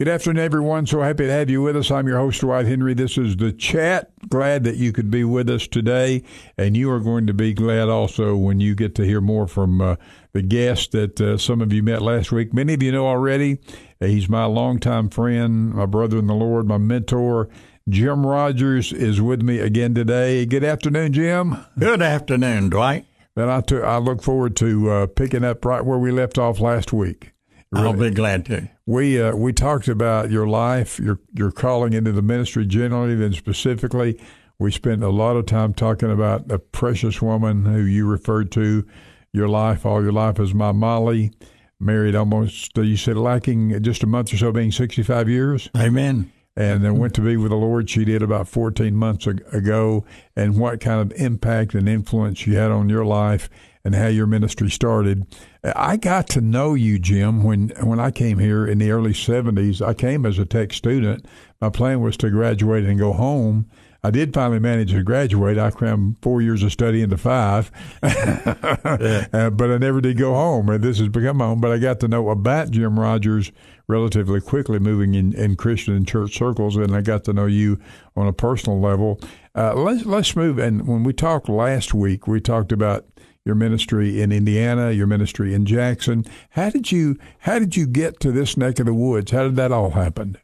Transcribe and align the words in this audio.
Good 0.00 0.06
afternoon, 0.06 0.44
everyone. 0.44 0.86
So 0.86 1.02
happy 1.02 1.26
to 1.26 1.32
have 1.32 1.50
you 1.50 1.60
with 1.60 1.76
us. 1.76 1.90
I'm 1.90 2.06
your 2.06 2.18
host, 2.18 2.40
Dwight 2.40 2.66
Henry. 2.66 2.94
This 2.94 3.18
is 3.18 3.36
the 3.36 3.50
chat. 3.50 4.12
Glad 4.28 4.62
that 4.62 4.76
you 4.76 4.92
could 4.92 5.10
be 5.10 5.24
with 5.24 5.50
us 5.50 5.66
today. 5.66 6.22
And 6.56 6.76
you 6.76 6.88
are 6.92 7.00
going 7.00 7.26
to 7.26 7.34
be 7.34 7.52
glad 7.52 7.88
also 7.88 8.36
when 8.36 8.60
you 8.60 8.76
get 8.76 8.94
to 8.94 9.04
hear 9.04 9.20
more 9.20 9.48
from 9.48 9.80
uh, 9.80 9.96
the 10.34 10.42
guest 10.42 10.92
that 10.92 11.20
uh, 11.20 11.36
some 11.36 11.60
of 11.60 11.72
you 11.72 11.82
met 11.82 12.00
last 12.00 12.30
week. 12.30 12.54
Many 12.54 12.74
of 12.74 12.82
you 12.84 12.92
know 12.92 13.08
already. 13.08 13.58
He's 13.98 14.28
my 14.28 14.44
longtime 14.44 15.10
friend, 15.10 15.74
my 15.74 15.86
brother 15.86 16.18
in 16.18 16.28
the 16.28 16.34
Lord, 16.34 16.68
my 16.68 16.78
mentor. 16.78 17.48
Jim 17.88 18.24
Rogers 18.24 18.92
is 18.92 19.20
with 19.20 19.42
me 19.42 19.58
again 19.58 19.96
today. 19.96 20.46
Good 20.46 20.62
afternoon, 20.62 21.12
Jim. 21.12 21.56
Good 21.76 22.02
afternoon, 22.02 22.70
Dwight. 22.70 23.04
And 23.34 23.50
I, 23.50 23.62
t- 23.62 23.82
I 23.82 23.98
look 23.98 24.22
forward 24.22 24.54
to 24.58 24.90
uh, 24.90 25.06
picking 25.08 25.42
up 25.42 25.64
right 25.64 25.84
where 25.84 25.98
we 25.98 26.12
left 26.12 26.38
off 26.38 26.60
last 26.60 26.92
week. 26.92 27.32
I'll 27.72 27.92
be 27.92 28.10
glad 28.10 28.46
to. 28.46 28.68
We 28.86 29.20
uh, 29.20 29.36
we 29.36 29.52
talked 29.52 29.88
about 29.88 30.30
your 30.30 30.46
life, 30.46 30.98
your 30.98 31.20
your 31.34 31.50
calling 31.50 31.92
into 31.92 32.12
the 32.12 32.22
ministry 32.22 32.66
generally, 32.66 33.14
then 33.14 33.34
specifically, 33.34 34.18
we 34.58 34.72
spent 34.72 35.02
a 35.02 35.10
lot 35.10 35.36
of 35.36 35.46
time 35.46 35.74
talking 35.74 36.10
about 36.10 36.48
the 36.48 36.58
precious 36.58 37.20
woman 37.20 37.64
who 37.66 37.82
you 37.82 38.06
referred 38.06 38.50
to 38.52 38.86
your 39.32 39.48
life 39.48 39.84
all 39.84 40.02
your 40.02 40.12
life 40.12 40.40
as 40.40 40.54
my 40.54 40.72
Molly, 40.72 41.30
married 41.78 42.14
almost 42.14 42.76
you 42.78 42.96
said 42.96 43.18
lacking 43.18 43.82
just 43.82 44.02
a 44.02 44.06
month 44.06 44.32
or 44.32 44.38
so, 44.38 44.50
being 44.50 44.72
sixty 44.72 45.02
five 45.02 45.28
years. 45.28 45.68
Amen. 45.76 46.32
And 46.56 46.82
then 46.82 46.96
went 46.96 47.14
to 47.14 47.20
be 47.20 47.36
with 47.36 47.50
the 47.50 47.56
Lord. 47.56 47.88
She 47.88 48.04
did 48.04 48.22
about 48.22 48.48
fourteen 48.48 48.96
months 48.96 49.26
ago, 49.26 50.06
and 50.34 50.58
what 50.58 50.80
kind 50.80 51.00
of 51.00 51.16
impact 51.20 51.74
and 51.74 51.88
influence 51.88 52.38
she 52.38 52.54
had 52.54 52.70
on 52.70 52.88
your 52.88 53.04
life 53.04 53.50
and 53.88 53.94
how 53.94 54.06
your 54.06 54.26
ministry 54.26 54.68
started. 54.68 55.26
I 55.64 55.96
got 55.96 56.28
to 56.28 56.42
know 56.42 56.74
you, 56.74 56.98
Jim, 56.98 57.42
when 57.42 57.70
when 57.80 57.98
I 57.98 58.10
came 58.10 58.38
here 58.38 58.66
in 58.66 58.76
the 58.76 58.90
early 58.90 59.14
'70s. 59.14 59.80
I 59.80 59.94
came 59.94 60.26
as 60.26 60.38
a 60.38 60.44
tech 60.44 60.74
student. 60.74 61.24
My 61.58 61.70
plan 61.70 62.02
was 62.02 62.18
to 62.18 62.28
graduate 62.28 62.84
and 62.84 62.98
go 62.98 63.14
home. 63.14 63.66
I 64.04 64.10
did 64.10 64.34
finally 64.34 64.60
manage 64.60 64.92
to 64.92 65.02
graduate. 65.02 65.58
I 65.58 65.70
crammed 65.70 66.18
four 66.20 66.42
years 66.42 66.62
of 66.62 66.70
study 66.70 67.00
into 67.00 67.16
five, 67.16 67.72
uh, 68.02 69.50
but 69.50 69.70
I 69.70 69.78
never 69.78 70.02
did 70.02 70.18
go 70.18 70.34
home. 70.34 70.68
And 70.68 70.84
this 70.84 70.98
has 70.98 71.08
become 71.08 71.38
my 71.38 71.46
home. 71.46 71.62
But 71.62 71.72
I 71.72 71.78
got 71.78 71.98
to 72.00 72.08
know 72.08 72.28
about 72.28 72.70
Jim 72.70 73.00
Rogers 73.00 73.50
relatively 73.88 74.42
quickly, 74.42 74.78
moving 74.78 75.14
in, 75.14 75.32
in 75.32 75.56
Christian 75.56 75.94
and 75.94 76.06
church 76.06 76.36
circles, 76.36 76.76
and 76.76 76.94
I 76.94 77.00
got 77.00 77.24
to 77.24 77.32
know 77.32 77.46
you 77.46 77.80
on 78.14 78.26
a 78.26 78.34
personal 78.34 78.80
level. 78.80 79.18
Uh, 79.54 79.72
let's 79.72 80.04
let's 80.04 80.36
move. 80.36 80.58
And 80.58 80.86
when 80.86 81.04
we 81.04 81.14
talked 81.14 81.48
last 81.48 81.94
week, 81.94 82.26
we 82.28 82.38
talked 82.38 82.70
about 82.70 83.06
your 83.48 83.56
ministry 83.56 84.20
in 84.20 84.30
Indiana, 84.30 84.92
your 84.92 85.06
ministry 85.08 85.54
in 85.54 85.64
Jackson. 85.66 86.24
How 86.50 86.70
did 86.70 86.92
you 86.92 87.18
how 87.40 87.58
did 87.58 87.74
you 87.74 87.86
get 87.86 88.20
to 88.20 88.30
this 88.30 88.56
neck 88.56 88.78
of 88.78 88.86
the 88.86 88.94
woods? 88.94 89.32
How 89.32 89.44
did 89.44 89.56
that 89.56 89.72
all 89.72 89.90
happen? 89.90 90.36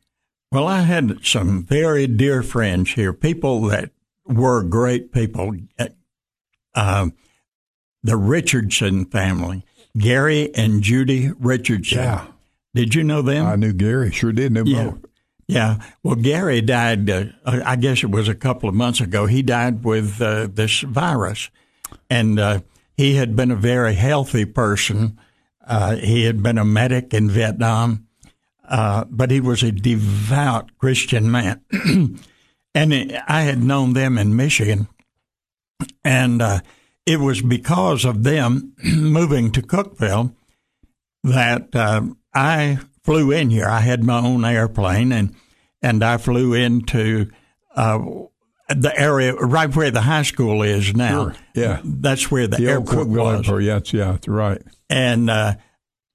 Well, 0.50 0.66
I 0.66 0.80
had 0.80 1.18
some 1.22 1.64
very 1.64 2.06
dear 2.06 2.42
friends 2.42 2.92
here, 2.92 3.12
people 3.12 3.60
that 3.62 3.90
were 4.26 4.62
great 4.62 5.12
people. 5.12 5.54
Uh, 6.74 7.08
the 8.02 8.16
Richardson 8.16 9.04
family, 9.04 9.64
Gary 9.96 10.54
and 10.54 10.82
Judy 10.82 11.30
Richardson. 11.38 11.98
Yeah. 11.98 12.26
Did 12.74 12.94
you 12.94 13.04
know 13.04 13.22
them? 13.22 13.46
I 13.46 13.56
knew 13.56 13.72
Gary. 13.72 14.10
Sure 14.10 14.32
did. 14.32 14.52
Knew 14.52 14.64
yeah. 14.64 14.84
both. 14.84 15.04
Yeah. 15.46 15.76
Well, 16.02 16.16
Gary 16.16 16.60
died, 16.62 17.08
uh, 17.10 17.24
I 17.44 17.76
guess 17.76 18.02
it 18.02 18.10
was 18.10 18.28
a 18.28 18.34
couple 18.34 18.68
of 18.68 18.74
months 18.74 19.00
ago. 19.00 19.26
He 19.26 19.42
died 19.42 19.84
with 19.84 20.20
uh, 20.20 20.48
this 20.50 20.80
virus. 20.80 21.50
And 22.08 22.40
uh, 22.40 22.60
he 22.96 23.16
had 23.16 23.34
been 23.36 23.50
a 23.50 23.56
very 23.56 23.94
healthy 23.94 24.44
person. 24.44 25.18
Uh, 25.66 25.96
he 25.96 26.24
had 26.24 26.42
been 26.42 26.58
a 26.58 26.64
medic 26.64 27.12
in 27.12 27.30
Vietnam, 27.30 28.06
uh, 28.68 29.04
but 29.10 29.30
he 29.30 29.40
was 29.40 29.62
a 29.62 29.72
devout 29.72 30.76
Christian 30.78 31.30
man. 31.30 31.62
and 32.74 33.22
I 33.26 33.42
had 33.42 33.62
known 33.62 33.92
them 33.92 34.18
in 34.18 34.36
Michigan. 34.36 34.88
And 36.04 36.40
uh, 36.40 36.60
it 37.06 37.20
was 37.20 37.42
because 37.42 38.04
of 38.04 38.22
them 38.22 38.74
moving 38.84 39.50
to 39.52 39.62
Cookeville 39.62 40.34
that 41.24 41.74
uh, 41.74 42.02
I 42.32 42.78
flew 43.02 43.30
in 43.30 43.50
here. 43.50 43.66
I 43.66 43.80
had 43.80 44.04
my 44.04 44.18
own 44.18 44.44
airplane, 44.44 45.12
and, 45.12 45.34
and 45.82 46.04
I 46.04 46.18
flew 46.18 46.54
into 46.54 47.30
uh, 47.74 47.98
the 48.68 48.98
area 48.98 49.34
right 49.34 49.74
where 49.74 49.90
the 49.90 50.00
high 50.00 50.22
school 50.22 50.62
is 50.62 50.94
now. 50.94 51.30
Sure. 51.30 51.36
Yeah, 51.54 51.80
that's 51.84 52.30
where 52.30 52.46
the, 52.46 52.56
the 52.56 52.68
airport 52.68 53.08
was. 53.08 53.46
Airport. 53.46 53.62
Yeah, 53.62 53.80
yeah, 53.86 54.12
that's 54.12 54.28
right. 54.28 54.62
And 54.88 55.28
uh, 55.28 55.54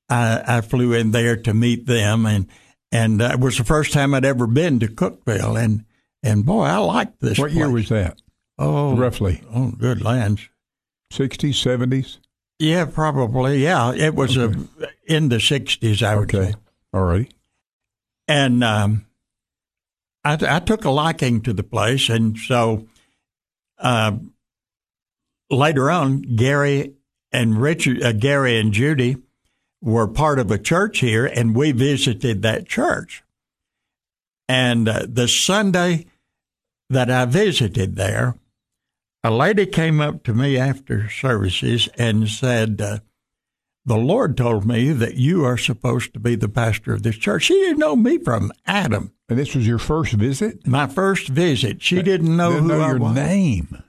I, 0.09 0.43
I, 0.47 0.61
flew 0.61 0.93
in 0.93 1.11
there 1.11 1.35
to 1.35 1.53
meet 1.53 1.85
them, 1.85 2.25
and 2.25 2.47
and 2.91 3.21
uh, 3.21 3.31
it 3.33 3.39
was 3.39 3.57
the 3.57 3.63
first 3.63 3.93
time 3.93 4.13
I'd 4.13 4.25
ever 4.25 4.47
been 4.47 4.79
to 4.79 4.87
Cookeville, 4.87 5.61
and 5.61 5.85
and 6.23 6.45
boy, 6.45 6.63
I 6.63 6.77
liked 6.77 7.19
this. 7.19 7.37
What 7.37 7.51
place. 7.51 7.57
year 7.57 7.69
was 7.69 7.89
that? 7.89 8.19
Oh, 8.57 8.95
roughly. 8.95 9.43
Oh, 9.53 9.71
good 9.71 10.01
lands. 10.01 10.49
Sixties, 11.11 11.57
seventies. 11.57 12.19
Yeah, 12.57 12.85
probably. 12.85 13.63
Yeah, 13.63 13.93
it 13.93 14.15
was 14.15 14.37
okay. 14.37 14.59
a, 14.81 15.13
in 15.13 15.29
the 15.29 15.39
sixties. 15.39 16.03
I 16.03 16.15
would 16.15 16.33
okay. 16.33 16.51
say. 16.51 16.57
All 16.93 17.03
right. 17.03 17.31
And 18.27 18.63
um, 18.63 19.05
I, 20.23 20.37
I 20.57 20.59
took 20.59 20.85
a 20.85 20.89
liking 20.89 21.41
to 21.41 21.53
the 21.53 21.63
place, 21.63 22.09
and 22.09 22.37
so 22.37 22.87
uh, 23.77 24.17
later 25.49 25.89
on, 25.89 26.21
Gary 26.35 26.93
and 27.31 27.61
Richard, 27.61 28.03
uh, 28.03 28.11
Gary 28.11 28.59
and 28.59 28.73
Judy 28.73 29.17
were 29.81 30.07
part 30.07 30.39
of 30.39 30.51
a 30.51 30.57
church 30.57 30.99
here, 30.99 31.25
and 31.25 31.55
we 31.55 31.71
visited 31.71 32.41
that 32.41 32.67
church. 32.67 33.23
And 34.47 34.89
uh, 34.89 35.05
the 35.07 35.27
Sunday 35.27 36.07
that 36.89 37.09
I 37.09 37.25
visited 37.25 37.95
there, 37.95 38.35
a 39.23 39.31
lady 39.31 39.65
came 39.65 40.01
up 40.01 40.23
to 40.23 40.33
me 40.33 40.57
after 40.57 41.09
services 41.09 41.87
and 41.97 42.27
said, 42.27 42.81
uh, 42.81 42.99
the 43.89 43.97
Lord 43.97 44.37
told 44.37 44.67
me 44.67 44.91
that 44.91 45.15
you 45.15 45.43
are 45.43 45.57
supposed 45.57 46.13
to 46.13 46.19
be 46.19 46.35
the 46.35 46.47
pastor 46.47 46.93
of 46.93 47.01
this 47.01 47.17
church. 47.17 47.45
She 47.45 47.55
didn't 47.55 47.79
know 47.79 47.95
me 47.95 48.19
from 48.19 48.51
Adam. 48.67 49.11
And 49.27 49.39
this 49.39 49.55
was 49.55 49.65
your 49.65 49.79
first 49.79 50.13
visit? 50.13 50.67
My 50.67 50.85
first 50.85 51.27
visit. 51.27 51.81
She 51.81 52.03
didn't 52.03 52.37
know 52.37 52.51
didn't 52.51 52.69
who 52.69 52.77
know 52.77 52.81
I 52.81 52.89
your 52.89 52.99
was. 52.99 53.15
name. 53.15 53.83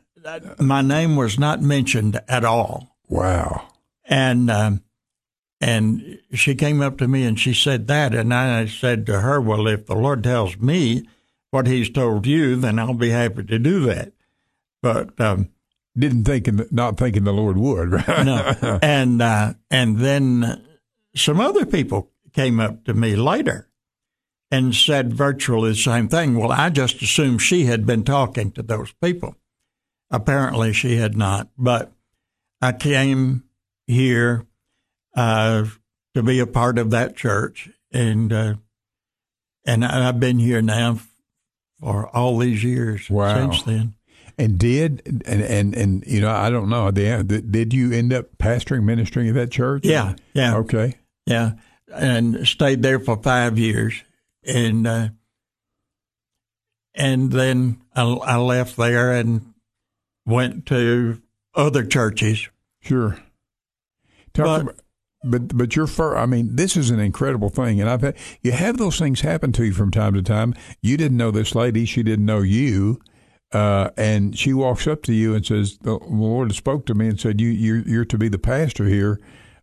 My 0.59 0.81
name 0.81 1.17
was 1.17 1.39
not 1.39 1.61
mentioned 1.61 2.19
at 2.29 2.47
all. 2.47 2.97
Wow. 3.09 3.69
And 4.07 4.51
um, 4.51 4.83
and 5.61 6.19
she 6.33 6.55
came 6.55 6.81
up 6.81 6.97
to 6.99 7.07
me 7.07 7.25
and 7.25 7.39
she 7.39 7.53
said 7.53 7.87
that, 7.89 8.15
and 8.15 8.33
I 8.33 8.65
said 8.67 9.05
to 9.07 9.21
her, 9.21 9.39
"Well, 9.39 9.67
if 9.69 9.85
the 9.85 9.95
Lord 9.95 10.25
tells 10.25 10.57
me 10.57 11.07
what 11.51 11.67
He's 11.67 11.91
told 11.91 12.27
you, 12.27 12.57
then 12.57 12.79
I'll 12.79 12.95
be 12.95 13.11
happy 13.11 13.45
to 13.45 13.59
do 13.59 13.81
that." 13.81 14.13
But 14.83 15.21
um, 15.21 15.51
didn't 15.99 16.25
think, 16.25 16.49
not 16.73 16.97
thinking 16.97 17.25
the 17.25 17.33
Lord 17.33 17.57
would, 17.57 17.93
right? 17.93 18.25
no. 18.25 18.79
And 18.83 19.21
uh, 19.21 19.55
and 19.71 19.99
then 19.99 20.65
some 21.15 21.41
other 21.41 21.67
people 21.67 22.11
came 22.33 22.61
up 22.61 22.85
to 22.85 22.95
me 22.95 23.17
later 23.17 23.69
and 24.51 24.75
said 24.75 25.13
virtually 25.13 25.71
the 25.71 25.77
same 25.77 26.09
thing. 26.09 26.37
Well, 26.37 26.53
I 26.53 26.71
just 26.71 27.03
assumed 27.03 27.43
she 27.43 27.65
had 27.65 27.87
been 27.87 28.05
talking 28.05 28.53
to 28.53 28.63
those 28.63 28.93
people. 28.93 29.37
Apparently, 30.11 30.73
she 30.73 30.97
had 30.97 31.17
not. 31.17 31.49
But 31.57 31.93
I 32.61 32.73
came 32.73 33.45
here 33.87 34.47
uh, 35.15 35.65
to 36.15 36.23
be 36.23 36.41
a 36.41 36.47
part 36.47 36.79
of 36.79 36.91
that 36.91 37.17
church, 37.17 37.71
and 37.93 38.33
uh, 38.33 38.55
and 39.65 39.85
I've 39.85 40.21
been 40.21 40.39
here 40.39 40.63
now 40.63 40.99
for 41.81 42.09
all 42.15 42.39
these 42.39 42.65
years 42.65 43.09
wow. 43.09 43.35
since 43.35 43.63
then. 43.63 43.95
And 44.41 44.59
did 44.59 45.23
and 45.27 45.43
and 45.43 45.75
and 45.75 46.05
you 46.07 46.21
know 46.21 46.31
I 46.31 46.51
don't 46.51 46.69
know 46.69 46.91
did 46.91 47.75
you 47.75 47.93
end 47.93 48.13
up 48.13 48.27
pastoring 48.39 48.85
ministering 48.85 49.29
at 49.29 49.35
that 49.35 49.51
church? 49.51 49.85
Yeah, 49.85 50.15
yeah. 50.33 50.57
Okay. 50.57 50.97
Yeah, 51.27 51.53
and 51.93 52.47
stayed 52.47 52.83
there 52.83 52.99
for 52.99 53.17
five 53.23 53.59
years 53.59 54.03
and 54.45 54.87
uh, 54.87 55.09
and 56.95 57.31
then 57.33 57.81
I, 57.95 58.03
I, 58.03 58.37
left 58.37 58.77
there 58.77 59.13
and 59.13 59.55
went 60.27 60.67
to 60.67 61.21
other 61.55 61.85
churches. 61.85 62.49
Sure. 62.81 63.19
Talk 64.33 64.45
but, 64.45 64.61
about, 64.61 64.81
but 65.25 65.57
but 65.57 65.77
your 65.77 65.87
first, 65.87 66.19
I 66.19 66.27
mean, 66.27 66.57
this 66.57 66.77
is 66.77 66.91
an 66.91 67.01
incredible 67.01 67.51
thing, 67.51 67.81
and 67.81 67.91
I've 67.91 68.03
had 68.03 68.17
you 68.43 68.53
have 68.53 68.79
those 68.79 68.99
things 68.99 69.21
happen 69.21 69.53
to 69.53 69.65
you 69.65 69.73
from 69.73 69.91
time 69.91 70.15
to 70.15 70.23
time. 70.23 70.55
You 70.81 70.97
didn't 70.97 71.17
know 71.17 71.31
this 71.31 71.55
lady; 71.55 71.85
she 71.85 72.03
didn't 72.03 72.27
know 72.27 72.41
you. 72.41 73.01
Uh, 73.53 73.91
and 73.97 74.39
she 74.39 74.53
walks 74.53 74.87
up 74.87 75.03
to 75.03 75.13
you 75.13 75.35
and 75.35 75.45
says, 75.45 75.79
"The 75.79 75.95
Lord 75.95 76.55
spoke 76.55 76.87
to 76.87 76.95
me 76.95 77.09
and 77.09 77.19
said 77.19 77.41
you 77.41 77.49
you're, 77.49 77.79
you're 77.89 78.05
to 78.05 78.19
be 78.19 78.29
the 78.29 78.39
pastor 78.39 78.85
here 78.87 79.21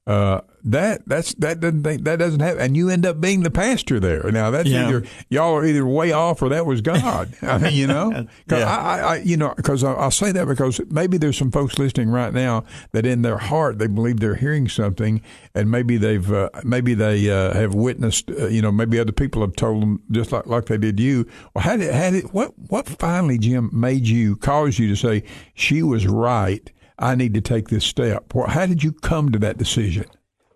Uh, 0.07 0.39
that 0.63 1.01
that's 1.05 1.33
that 1.35 1.59
doesn't 1.59 1.83
think, 1.83 2.03
that 2.05 2.17
doesn't 2.17 2.39
happen, 2.39 2.61
and 2.61 2.75
you 2.77 2.89
end 2.89 3.05
up 3.05 3.19
being 3.21 3.43
the 3.43 3.51
pastor 3.51 3.99
there. 3.99 4.31
Now 4.31 4.51
that's 4.51 4.67
Yeah. 4.69 4.87
either 4.87 5.03
y'all 5.29 5.53
are 5.55 5.65
either 5.65 5.85
way 5.85 6.13
off 6.13 6.41
or 6.41 6.47
that 6.49 6.65
was 6.65 6.79
God. 6.81 7.33
I 7.41 7.57
mean, 7.57 7.73
you 7.73 7.87
know, 7.87 8.11
'Cause 8.47 8.59
Yeah. 8.61 8.69
I, 8.69 8.97
I, 8.97 8.99
I, 8.99 9.15
you 9.17 9.35
know, 9.37 9.53
because 9.55 9.83
I'll 9.83 10.09
say 10.11 10.31
that 10.31 10.47
because 10.47 10.79
maybe 10.89 11.17
there's 11.17 11.37
some 11.37 11.51
folks 11.51 11.77
listening 11.77 12.09
right 12.09 12.33
now 12.33 12.63
that 12.93 13.05
in 13.05 13.21
their 13.21 13.37
heart 13.37 13.79
they 13.79 13.87
believe 13.87 14.19
they're 14.21 14.35
hearing 14.35 14.69
something, 14.69 15.21
and 15.53 15.69
maybe 15.69 15.97
they've 15.97 16.31
uh, 16.31 16.49
maybe 16.63 16.93
they 16.93 17.29
uh, 17.29 17.53
have 17.53 17.73
witnessed, 17.75 18.31
uh, 18.31 18.47
you 18.47 18.61
know, 18.61 18.71
maybe 18.71 18.97
other 18.99 19.11
people 19.11 19.41
have 19.41 19.55
told 19.57 19.81
them 19.81 20.01
just 20.11 20.31
like 20.31 20.47
like 20.47 20.65
they 20.67 20.77
did 20.77 20.99
you. 21.01 21.27
Well, 21.53 21.63
how 21.65 21.75
did 21.75 21.93
how 21.93 22.11
did 22.11 22.33
what 22.33 22.53
what 22.69 22.87
finally, 22.87 23.37
Jim, 23.37 23.69
made 23.73 24.07
you 24.07 24.37
caused 24.37 24.79
you 24.79 24.87
to 24.87 24.95
say 24.95 25.23
she 25.53 25.83
was 25.83 26.07
right? 26.07 26.71
I 26.99 27.15
need 27.15 27.33
to 27.35 27.41
take 27.41 27.69
this 27.69 27.85
step. 27.85 28.33
Well, 28.33 28.47
how 28.47 28.65
did 28.65 28.83
you 28.83 28.91
come 28.91 29.31
to 29.31 29.39
that 29.39 29.57
decision? 29.57 30.05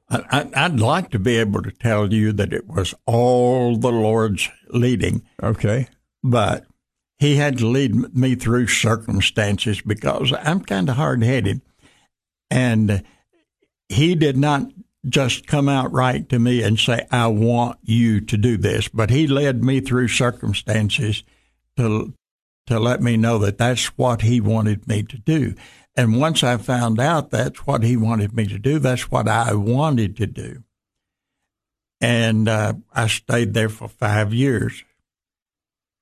I, 0.09 0.49
I'd 0.53 0.79
like 0.79 1.09
to 1.11 1.19
be 1.19 1.37
able 1.37 1.61
to 1.61 1.71
tell 1.71 2.13
you 2.13 2.33
that 2.33 2.51
it 2.51 2.67
was 2.67 2.93
all 3.05 3.77
the 3.77 3.91
Lord's 3.91 4.49
leading, 4.69 5.23
Okay. 5.41 5.87
but 6.23 6.65
He 7.19 7.37
had 7.37 7.59
to 7.59 7.67
lead 7.67 8.15
me 8.15 8.35
through 8.35 8.67
circumstances 8.67 9.81
because 9.81 10.33
I'm 10.43 10.61
kind 10.61 10.89
of 10.89 10.95
hard 10.97 11.23
headed. 11.23 11.61
And 12.49 13.03
He 13.87 14.15
did 14.15 14.35
not 14.35 14.63
just 15.07 15.47
come 15.47 15.69
out 15.69 15.91
right 15.93 16.27
to 16.29 16.39
me 16.39 16.61
and 16.61 16.77
say, 16.77 17.07
I 17.09 17.27
want 17.27 17.79
you 17.81 18.19
to 18.21 18.37
do 18.37 18.57
this, 18.57 18.87
but 18.89 19.11
He 19.11 19.27
led 19.27 19.63
me 19.63 19.79
through 19.79 20.09
circumstances 20.09 21.23
to, 21.77 22.13
to 22.67 22.79
let 22.79 23.01
me 23.01 23.15
know 23.15 23.37
that 23.37 23.57
that's 23.57 23.85
what 23.97 24.23
He 24.23 24.41
wanted 24.41 24.87
me 24.89 25.03
to 25.03 25.17
do. 25.17 25.55
And 25.95 26.19
once 26.19 26.43
I 26.43 26.57
found 26.57 26.99
out 26.99 27.31
that's 27.31 27.67
what 27.67 27.83
he 27.83 27.97
wanted 27.97 28.33
me 28.33 28.47
to 28.47 28.57
do, 28.57 28.79
that's 28.79 29.11
what 29.11 29.27
I 29.27 29.53
wanted 29.53 30.15
to 30.17 30.27
do. 30.27 30.63
And 31.99 32.47
uh, 32.47 32.73
I 32.93 33.07
stayed 33.07 33.53
there 33.53 33.69
for 33.69 33.87
five 33.87 34.33
years 34.33 34.83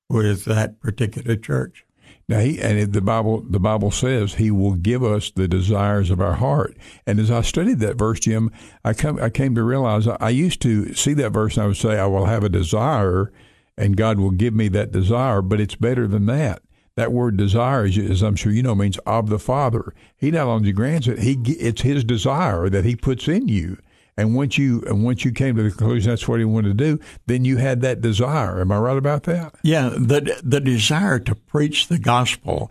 with 0.09 0.45
that 0.45 0.79
particular 0.79 1.35
church. 1.35 1.85
Now 2.29 2.39
he 2.39 2.61
and 2.61 2.93
the 2.93 3.01
Bible 3.01 3.41
the 3.41 3.59
Bible 3.59 3.89
says 3.89 4.35
he 4.35 4.51
will 4.51 4.75
give 4.75 5.03
us 5.03 5.31
the 5.31 5.47
desires 5.47 6.11
of 6.11 6.21
our 6.21 6.35
heart. 6.35 6.77
And 7.07 7.19
as 7.19 7.31
I 7.31 7.41
studied 7.41 7.79
that 7.79 7.97
verse, 7.97 8.19
Jim, 8.19 8.51
I 8.85 8.93
come 8.93 9.19
I 9.19 9.31
came 9.31 9.55
to 9.55 9.63
realize 9.63 10.07
I, 10.07 10.15
I 10.19 10.29
used 10.29 10.61
to 10.61 10.93
see 10.93 11.15
that 11.15 11.31
verse 11.31 11.57
and 11.57 11.63
I 11.63 11.67
would 11.67 11.77
say 11.77 11.97
I 11.97 12.05
will 12.05 12.25
have 12.25 12.43
a 12.43 12.49
desire, 12.49 13.31
and 13.75 13.97
God 13.97 14.19
will 14.19 14.29
give 14.29 14.53
me 14.53 14.67
that 14.69 14.91
desire. 14.91 15.41
But 15.41 15.59
it's 15.59 15.75
better 15.75 16.07
than 16.07 16.27
that. 16.27 16.61
That 16.95 17.11
word 17.11 17.37
desire, 17.37 17.85
as 17.85 18.21
I'm 18.21 18.35
sure 18.35 18.51
you 18.51 18.63
know, 18.63 18.75
means 18.75 18.97
of 18.99 19.29
the 19.29 19.39
Father. 19.39 19.93
He 20.17 20.31
not 20.31 20.47
only 20.47 20.71
grants 20.71 21.07
it, 21.07 21.19
he 21.19 21.33
it's 21.45 21.81
His 21.81 22.03
desire 22.03 22.69
that 22.69 22.85
He 22.85 22.95
puts 22.95 23.27
in 23.27 23.47
you. 23.47 23.77
And 24.17 24.35
once 24.35 24.57
you 24.57 24.83
and 24.85 25.05
once 25.05 25.23
you 25.23 25.31
came 25.31 25.55
to 25.55 25.63
the 25.63 25.69
conclusion 25.69 26.09
that's 26.09 26.27
what 26.27 26.39
He 26.39 26.45
wanted 26.45 26.77
to 26.77 26.97
do, 26.97 27.03
then 27.25 27.45
you 27.45 27.57
had 27.57 27.81
that 27.81 28.01
desire. 28.01 28.59
Am 28.59 28.71
I 28.71 28.77
right 28.77 28.97
about 28.97 29.23
that? 29.23 29.55
Yeah, 29.63 29.89
the 29.89 30.41
the 30.43 30.59
desire 30.59 31.19
to 31.19 31.35
preach 31.35 31.87
the 31.87 31.99
gospel 31.99 32.69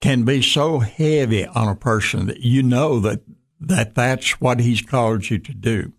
can 0.00 0.24
be 0.24 0.40
so 0.40 0.78
heavy 0.78 1.46
on 1.46 1.68
a 1.68 1.76
person 1.76 2.26
that 2.26 2.40
you 2.40 2.62
know 2.62 3.00
that 3.00 3.20
that 3.60 3.94
that's 3.94 4.40
what 4.40 4.60
he's 4.60 4.82
called 4.82 5.28
you 5.28 5.38
to 5.38 5.54
do. 5.54 5.92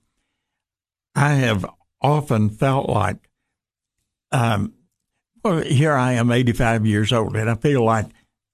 I 1.15 1.33
have 1.33 1.65
often 2.01 2.49
felt 2.49 2.89
like, 2.89 3.29
um, 4.31 4.73
well, 5.47 5.63
here 5.63 5.93
I 5.93 6.13
am, 6.13 6.29
85 6.29 6.85
years 6.85 7.13
old, 7.13 7.35
and 7.37 7.49
I 7.49 7.55
feel 7.55 7.83
like 7.83 8.07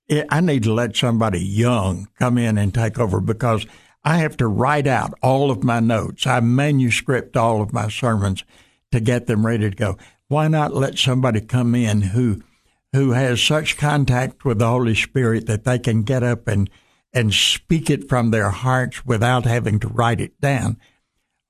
it, 0.07 0.27
I 0.29 0.41
need 0.41 0.63
to 0.63 0.73
let 0.73 0.95
somebody 0.95 1.39
young 1.39 2.07
come 2.19 2.37
in 2.37 2.57
and 2.57 2.71
take 2.73 2.99
over 2.99 3.19
because 3.19 3.65
I 4.03 4.17
have 4.17 4.37
to 4.37 4.47
write 4.47 4.85
out 4.85 5.13
all 5.23 5.49
of 5.49 5.63
my 5.63 5.79
notes. 5.79 6.27
I 6.27 6.39
manuscript 6.39 7.35
all 7.35 7.61
of 7.61 7.73
my 7.73 7.89
sermons 7.89 8.43
to 8.91 8.99
get 8.99 9.25
them 9.25 9.45
ready 9.45 9.69
to 9.69 9.75
go. 9.75 9.97
Why 10.27 10.47
not 10.47 10.75
let 10.75 10.99
somebody 10.99 11.41
come 11.41 11.73
in 11.73 12.01
who 12.01 12.41
who 12.91 13.11
has 13.11 13.41
such 13.41 13.75
contact 13.75 14.45
with 14.45 14.59
the 14.59 14.67
Holy 14.67 14.93
Spirit 14.93 15.47
that 15.47 15.63
they 15.63 15.79
can 15.79 16.03
get 16.03 16.21
up 16.21 16.47
and 16.47 16.69
and 17.11 17.33
speak 17.33 17.89
it 17.89 18.07
from 18.07 18.29
their 18.29 18.51
hearts 18.51 19.03
without 19.03 19.45
having 19.45 19.79
to 19.79 19.87
write 19.87 20.21
it 20.21 20.39
down? 20.39 20.77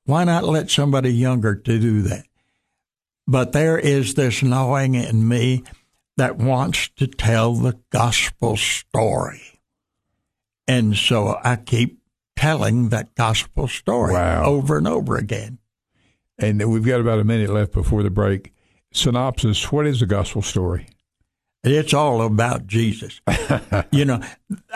Why 0.05 0.23
not 0.23 0.45
let 0.45 0.71
somebody 0.71 1.13
younger 1.13 1.53
to 1.55 1.79
do 1.79 2.01
that? 2.03 2.23
But 3.27 3.51
there 3.53 3.77
is 3.77 4.15
this 4.15 4.43
knowing 4.43 4.95
in 4.95 5.27
me 5.27 5.63
that 6.17 6.37
wants 6.37 6.89
to 6.97 7.07
tell 7.07 7.53
the 7.53 7.79
gospel 7.89 8.57
story. 8.57 9.61
And 10.67 10.95
so 10.95 11.39
I 11.43 11.55
keep 11.57 11.99
telling 12.35 12.89
that 12.89 13.15
gospel 13.15 13.67
story 13.67 14.13
Wow. 14.13 14.43
over 14.45 14.77
and 14.77 14.87
over 14.87 15.15
again. 15.17 15.59
And 16.37 16.69
we've 16.71 16.85
got 16.85 16.99
about 16.99 17.19
a 17.19 17.23
minute 17.23 17.49
left 17.49 17.73
before 17.73 18.03
the 18.03 18.09
break. 18.09 18.51
Synopsis 18.91 19.71
What 19.71 19.87
is 19.87 19.99
the 20.01 20.05
gospel 20.05 20.41
story? 20.41 20.87
It's 21.63 21.93
all 21.93 22.21
about 22.21 22.67
Jesus. 22.67 23.21
you 23.91 24.03
know, 24.03 24.21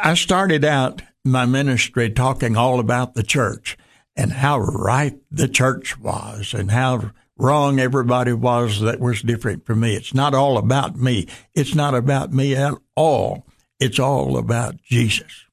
I 0.01 0.13
started 0.13 0.63
out 0.63 1.01
my 1.25 1.45
ministry 1.45 2.09
talking 2.09 2.55
all 2.55 2.79
about 2.79 3.13
the 3.13 3.23
church 3.23 3.77
and 4.15 4.31
how 4.31 4.59
right 4.59 5.17
the 5.29 5.49
church 5.49 5.99
was 5.99 6.53
and 6.53 6.71
how 6.71 7.11
wrong 7.37 7.79
everybody 7.79 8.33
was 8.33 8.81
that 8.81 8.99
was 8.99 9.21
different 9.21 9.65
from 9.65 9.81
me. 9.81 9.95
It's 9.95 10.13
not 10.13 10.33
all 10.33 10.57
about 10.57 10.95
me. 10.95 11.27
It's 11.53 11.75
not 11.75 11.95
about 11.95 12.33
me 12.33 12.55
at 12.55 12.73
all. 12.95 13.47
It's 13.79 13.99
all 13.99 14.37
about 14.37 14.81
Jesus. 14.81 15.45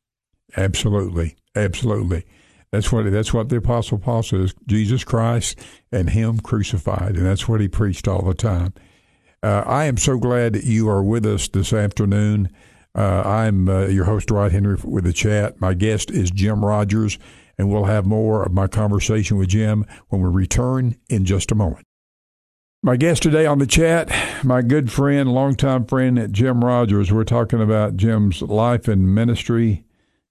Absolutely. 0.57 1.37
Absolutely. 1.55 2.25
That's 2.75 2.91
what 2.91 3.11
that's 3.13 3.33
what 3.33 3.51
the 3.51 3.59
apostle 3.59 3.99
Paul 3.99 4.25
says, 4.25 4.53
Jesus 4.67 5.05
Christ 5.05 5.61
and 5.93 6.11
him 6.11 6.41
crucified, 6.41 7.15
and 7.17 7.25
that's 7.25 7.49
what 7.49 7.61
he 7.61 7.69
preached 7.69 8.09
all 8.09 8.23
the 8.23 8.35
time. 8.35 8.75
Uh, 9.45 9.63
I 9.65 9.85
am 9.85 9.97
so 9.97 10.19
glad 10.19 10.55
that 10.55 10.65
you 10.65 10.89
are 10.89 11.03
with 11.03 11.25
us 11.25 11.47
this 11.47 11.73
afternoon. 11.73 12.51
Uh, 12.93 13.23
I'm 13.25 13.69
uh, 13.69 13.87
your 13.87 14.07
host, 14.07 14.31
Rod 14.31 14.51
Henry, 14.51 14.77
with 14.83 15.05
the 15.05 15.13
chat. 15.13 15.61
My 15.61 15.75
guest 15.75 16.11
is 16.11 16.33
Jim 16.33 16.65
Rogers, 16.65 17.19
and 17.59 17.71
we'll 17.71 17.85
have 17.85 18.06
more 18.06 18.43
of 18.43 18.53
my 18.53 18.67
conversation 18.67 19.37
with 19.37 19.49
Jim 19.49 19.85
when 20.09 20.23
we 20.23 20.29
return 20.29 20.97
in 21.09 21.25
just 21.25 21.53
a 21.53 21.55
moment. 21.55 21.87
My 22.83 22.97
guest 22.97 23.23
today 23.23 23.47
on 23.47 23.59
the 23.59 23.67
chat, 23.67 24.11
my 24.45 24.61
good 24.61 24.93
friend, 24.93 25.33
longtime 25.33 25.87
friend, 25.87 26.33
Jim 26.33 26.65
Rogers. 26.65 27.11
We're 27.11 27.25
talking 27.25 27.62
about 27.62 27.97
Jim's 27.97 28.43
life 28.43 28.89
and 28.89 29.15
ministry, 29.15 29.85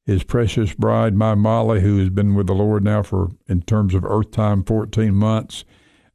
his 0.05 0.23
precious 0.23 0.73
bride, 0.73 1.15
my 1.15 1.33
Molly, 1.33 1.81
who 1.81 1.97
has 1.97 2.09
been 2.09 2.35
with 2.35 2.47
the 2.47 2.53
Lord 2.53 2.83
now 2.83 3.01
for, 3.01 3.29
in 3.47 3.63
terms 3.63 3.95
of 3.95 4.05
earth 4.05 4.31
time, 4.31 4.63
14 4.63 5.15
months 5.15 5.63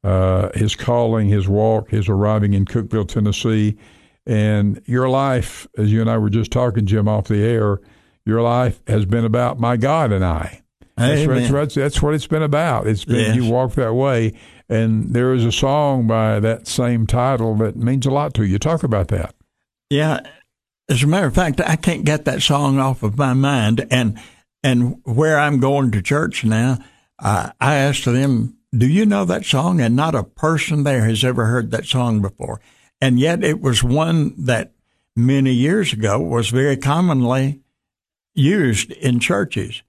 uh, 0.05 0.51
his 0.55 0.75
calling, 0.75 1.29
his 1.29 1.49
walk, 1.49 1.91
his 1.91 2.09
arriving 2.09 2.55
in 2.55 2.65
Cookeville, 2.65 3.09
Tennessee, 3.09 3.77
and 4.27 4.81
your 4.85 5.09
life, 5.09 5.67
as 5.77 5.93
you 5.93 6.01
and 6.01 6.11
I 6.11 6.19
were 6.19 6.31
just 6.31 6.51
talking, 6.51 6.87
Jim, 6.87 7.09
off 7.09 7.29
the 7.29 7.43
air, 7.43 7.81
your 8.25 8.43
life 8.43 8.81
has 8.87 9.07
been 9.07 9.25
about 9.25 9.59
my 9.59 9.77
God 9.77 10.13
and 10.13 10.25
I. 10.25 10.63
That's, 10.99 11.21
Amen. 11.23 11.53
that's, 11.53 11.75
that's 11.75 12.03
what 12.03 12.15
it's 12.15 12.27
been 12.27 12.43
about. 12.43 12.87
It's 12.87 13.05
been 13.05 13.17
Yes. 13.17 13.37
you 13.37 13.47
walk 13.51 13.75
that 13.75 13.95
way, 13.95 14.35
and 14.69 15.15
there 15.15 15.33
is 15.33 15.45
a 15.45 15.53
song 15.53 16.07
by 16.07 16.41
that 16.41 16.67
same 16.67 17.07
title 17.07 17.55
that 17.57 17.77
means 17.77 18.05
a 18.07 18.11
lot 18.11 18.35
to 18.35 18.45
you. 18.45 18.59
Talk 18.59 18.83
about 18.83 19.09
that. 19.09 19.35
Yeah. 19.91 20.21
As 20.89 21.03
a 21.03 21.07
matter 21.07 21.27
of 21.27 21.35
fact, 21.35 21.61
I 21.61 21.77
can't 21.77 22.05
get 22.05 22.25
that 22.25 22.43
song 22.43 22.79
off 22.79 23.03
of 23.03 23.17
my 23.19 23.35
mind. 23.35 23.87
And 23.91 24.19
and 24.63 25.01
where 25.05 25.39
I'm 25.39 25.61
going 25.61 25.91
to 25.93 26.03
church 26.03 26.45
now, 26.45 26.79
I 27.19 27.53
asked 27.61 28.05
them, 28.05 28.57
"Do 28.77 28.87
you 28.89 29.07
know 29.07 29.25
that 29.25 29.45
song?" 29.45 29.81
And 29.81 29.95
not 29.95 30.15
a 30.15 30.25
person 30.25 30.83
there 30.85 31.05
has 31.05 31.23
ever 31.25 31.47
heard 31.47 31.71
that 31.71 31.85
song 31.85 32.21
before. 32.21 32.61
And 33.01 33.21
yet, 33.21 33.45
it 33.45 33.61
was 33.61 33.85
one 33.85 34.35
that 34.37 34.73
many 35.15 35.53
years 35.53 35.93
ago 35.93 36.19
was 36.19 36.49
very 36.49 36.77
commonly 36.77 37.61
used 38.35 38.91
in 38.93 39.21
churches. 39.21 39.83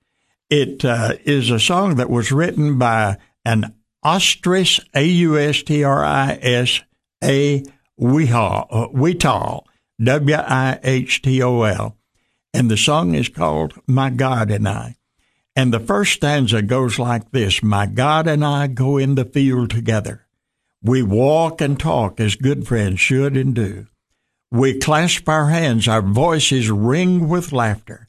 It 0.50 0.84
uh, 0.84 1.14
is 1.26 1.52
a 1.52 1.60
song 1.60 1.96
that 1.96 2.10
was 2.10 2.32
written 2.32 2.80
by 2.80 3.18
an 3.46 3.76
Austris, 4.04 4.80
A 4.96 5.04
U 5.04 5.38
S 5.38 5.62
T 5.62 5.84
R 5.84 6.04
I 6.04 6.40
S 6.42 6.82
A 7.24 7.64
Wihtol, 8.00 8.68
uh, 8.72 9.72
W 10.04 10.36
I 10.36 10.80
H 10.84 11.22
T 11.22 11.44
O 11.44 11.64
L. 11.64 11.98
And 12.54 12.72
the 12.72 12.78
song 12.78 13.14
is 13.14 13.30
called 13.30 13.74
My 13.86 14.10
God 14.10 14.50
and 14.50 14.68
I. 14.68 14.96
And 15.56 15.74
the 15.74 15.80
first 15.80 16.14
stanza 16.14 16.62
goes 16.62 16.98
like 16.98 17.32
this 17.32 17.62
My 17.62 17.86
God 17.86 18.28
and 18.28 18.44
I 18.44 18.68
go 18.68 18.98
in 18.98 19.16
the 19.16 19.26
field 19.26 19.70
together. 19.70 20.26
We 20.82 21.04
walk 21.04 21.62
and 21.62 21.80
talk 21.80 22.20
as 22.20 22.36
good 22.36 22.66
friends 22.68 23.00
should 23.00 23.38
and 23.38 23.54
do. 23.54 23.88
We 24.50 24.80
clasp 24.80 25.30
our 25.30 25.50
hands, 25.50 25.88
our 25.88 26.02
voices 26.02 26.72
ring 26.72 27.28
with 27.28 27.52
laughter. 27.52 28.09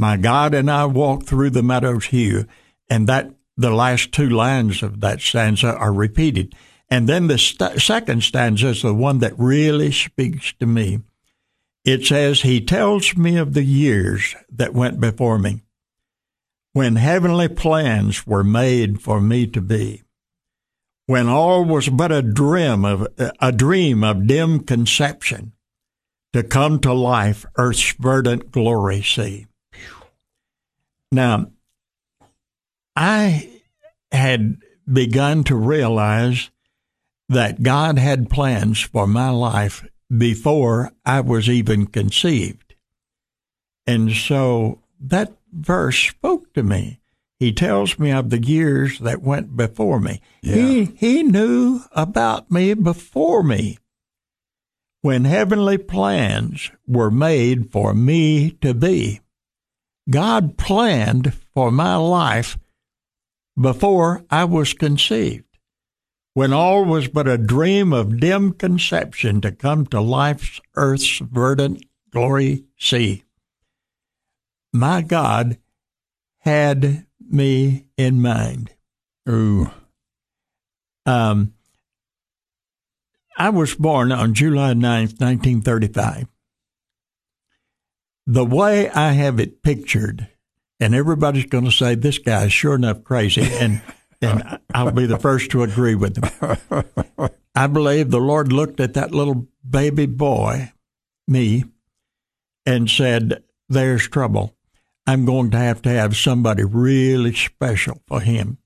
My 0.00 0.16
God 0.16 0.54
and 0.54 0.70
I 0.70 0.86
walk 0.86 1.24
through 1.24 1.50
the 1.50 1.62
meadows 1.62 2.06
here, 2.06 2.46
and 2.88 3.08
that 3.08 3.34
the 3.56 3.72
last 3.72 4.12
two 4.12 4.28
lines 4.28 4.80
of 4.80 5.00
that 5.00 5.20
stanza 5.20 5.74
are 5.74 5.92
repeated. 5.92 6.54
And 6.88 7.08
then 7.08 7.26
the 7.26 7.36
st- 7.36 7.82
second 7.82 8.22
stanza 8.22 8.68
is 8.68 8.82
the 8.82 8.94
one 8.94 9.18
that 9.18 9.36
really 9.36 9.90
speaks 9.90 10.52
to 10.60 10.66
me. 10.66 11.00
It 11.84 12.06
says, 12.06 12.42
He 12.42 12.60
tells 12.60 13.16
me 13.16 13.36
of 13.38 13.54
the 13.54 13.64
years 13.64 14.36
that 14.48 14.72
went 14.72 15.00
before 15.00 15.36
me 15.36 15.62
when 16.72 16.94
heavenly 16.94 17.48
plans 17.48 18.24
were 18.24 18.44
made 18.44 19.02
for 19.02 19.20
me 19.20 19.48
to 19.48 19.60
be, 19.60 20.04
when 21.06 21.26
all 21.26 21.64
was 21.64 21.88
but 21.88 22.12
a 22.12 22.22
dream 22.22 22.84
of 22.84 23.04
a 23.40 23.50
dream 23.50 24.04
of 24.04 24.28
dim 24.28 24.60
conception, 24.60 25.50
to 26.32 26.44
come 26.44 26.78
to 26.78 26.92
life, 26.92 27.44
earth's 27.56 27.94
verdant 27.94 28.52
glory 28.52 29.02
see. 29.02 29.48
Now, 31.10 31.50
I 32.94 33.48
had 34.12 34.58
begun 34.90 35.44
to 35.44 35.54
realize 35.54 36.50
that 37.28 37.62
God 37.62 37.98
had 37.98 38.30
plans 38.30 38.80
for 38.80 39.06
my 39.06 39.30
life 39.30 39.86
before 40.16 40.92
I 41.04 41.20
was 41.20 41.48
even 41.48 41.86
conceived. 41.86 42.74
And 43.86 44.12
so 44.12 44.80
that 45.00 45.32
verse 45.52 45.98
spoke 45.98 46.52
to 46.54 46.62
me. 46.62 47.00
He 47.38 47.52
tells 47.52 47.98
me 47.98 48.10
of 48.10 48.30
the 48.30 48.42
years 48.42 48.98
that 48.98 49.22
went 49.22 49.56
before 49.56 50.00
me. 50.00 50.20
Yeah. 50.42 50.56
He, 50.56 50.84
he 50.96 51.22
knew 51.22 51.82
about 51.92 52.50
me 52.50 52.74
before 52.74 53.42
me. 53.42 53.78
When 55.02 55.24
heavenly 55.24 55.78
plans 55.78 56.72
were 56.86 57.10
made 57.10 57.70
for 57.70 57.94
me 57.94 58.50
to 58.62 58.74
be, 58.74 59.20
God 60.10 60.56
planned 60.56 61.34
for 61.54 61.70
my 61.70 61.96
life 61.96 62.58
before 63.60 64.24
I 64.30 64.44
was 64.44 64.72
conceived 64.72 65.44
when 66.38 66.52
all 66.52 66.84
was 66.84 67.08
but 67.08 67.26
a 67.26 67.36
dream 67.36 67.92
of 67.92 68.20
dim 68.20 68.52
conception 68.52 69.40
to 69.40 69.50
come 69.50 69.84
to 69.84 70.00
life's 70.00 70.60
earth's 70.76 71.18
verdant 71.18 71.84
glory 72.12 72.64
see. 72.78 73.24
My 74.72 75.02
God 75.02 75.58
had 76.38 77.06
me 77.20 77.86
in 77.96 78.22
mind. 78.22 78.72
Ooh. 79.28 79.68
Um, 81.04 81.54
I 83.36 83.50
was 83.50 83.74
born 83.74 84.12
on 84.12 84.32
July 84.32 84.74
9th, 84.74 85.20
1935. 85.20 86.28
The 88.30 88.44
way 88.44 88.90
I 88.90 89.12
have 89.12 89.40
it 89.40 89.62
pictured, 89.62 90.28
and 90.78 90.94
everybody's 90.94 91.46
going 91.46 91.64
to 91.64 91.70
say 91.70 91.94
this 91.94 92.18
guy 92.18 92.44
is 92.44 92.52
sure 92.52 92.74
enough 92.74 93.02
crazy, 93.02 93.40
and 93.40 93.80
and 94.20 94.58
I'll 94.74 94.92
be 94.92 95.06
the 95.06 95.18
first 95.18 95.50
to 95.52 95.62
agree 95.62 95.94
with 95.94 96.16
them. 96.16 97.32
I 97.54 97.66
believe 97.68 98.10
the 98.10 98.20
Lord 98.20 98.52
looked 98.52 98.80
at 98.80 98.92
that 98.92 99.12
little 99.14 99.48
baby 99.66 100.04
boy, 100.04 100.72
me, 101.26 101.64
and 102.66 102.90
said, 102.90 103.44
There's 103.66 104.06
trouble. 104.06 104.54
I'm 105.06 105.24
going 105.24 105.50
to 105.52 105.58
have 105.58 105.80
to 105.82 105.88
have 105.88 106.14
somebody 106.14 106.64
really 106.64 107.34
special 107.34 108.02
for 108.06 108.20
him. 108.20 108.58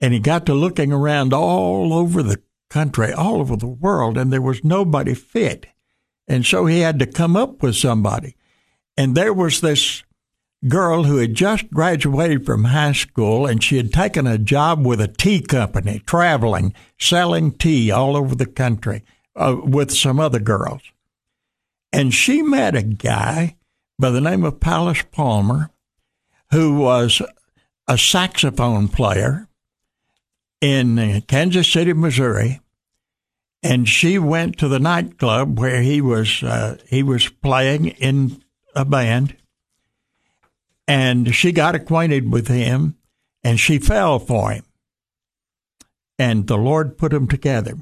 And 0.00 0.12
he 0.12 0.18
got 0.18 0.46
to 0.46 0.52
looking 0.54 0.92
around 0.92 1.32
all 1.32 1.92
over 1.92 2.24
the 2.24 2.42
country, 2.68 3.12
all 3.12 3.40
over 3.40 3.54
the 3.54 3.68
world, 3.68 4.18
and 4.18 4.32
there 4.32 4.42
was 4.42 4.64
nobody 4.64 5.14
fit. 5.14 5.66
And 6.26 6.44
so 6.44 6.66
he 6.66 6.80
had 6.80 6.98
to 6.98 7.06
come 7.06 7.36
up 7.36 7.62
with 7.62 7.76
somebody. 7.76 8.34
And 9.00 9.14
there 9.14 9.32
was 9.32 9.62
this 9.62 10.02
girl 10.68 11.04
who 11.04 11.16
had 11.16 11.32
just 11.32 11.70
graduated 11.70 12.44
from 12.44 12.64
high 12.64 12.92
school 12.92 13.46
and 13.46 13.64
she 13.64 13.78
had 13.78 13.94
taken 13.94 14.26
a 14.26 14.36
job 14.36 14.84
with 14.84 15.00
a 15.00 15.08
tea 15.08 15.40
company, 15.40 16.02
traveling, 16.04 16.74
selling 16.98 17.52
tea 17.52 17.90
all 17.90 18.14
over 18.14 18.34
the 18.34 18.44
country 18.44 19.02
uh, 19.34 19.56
with 19.64 19.90
some 19.90 20.20
other 20.20 20.38
girls. 20.38 20.82
And 21.94 22.12
she 22.12 22.42
met 22.42 22.76
a 22.76 22.82
guy 22.82 23.56
by 23.98 24.10
the 24.10 24.20
name 24.20 24.44
of 24.44 24.60
Palace 24.60 25.02
Palmer 25.10 25.70
who 26.50 26.76
was 26.76 27.22
a 27.88 27.96
saxophone 27.96 28.88
player 28.88 29.48
in 30.60 31.22
Kansas 31.22 31.72
City, 31.72 31.94
Missouri. 31.94 32.60
And 33.62 33.88
she 33.88 34.18
went 34.18 34.58
to 34.58 34.68
the 34.68 34.78
nightclub 34.78 35.58
where 35.58 35.80
he 35.80 36.02
was 36.02 36.42
uh, 36.42 36.76
he 36.86 37.02
was 37.02 37.30
playing 37.30 37.86
in 37.86 38.42
a 38.74 38.84
band 38.84 39.36
and 40.90 41.34
she 41.34 41.52
got 41.52 41.76
acquainted 41.76 42.32
with 42.32 42.48
him 42.48 42.96
and 43.44 43.60
she 43.60 43.78
fell 43.78 44.18
for 44.18 44.50
him. 44.50 44.64
And 46.18 46.46
the 46.48 46.58
Lord 46.58 46.98
put 46.98 47.12
them 47.12 47.28
together. 47.28 47.78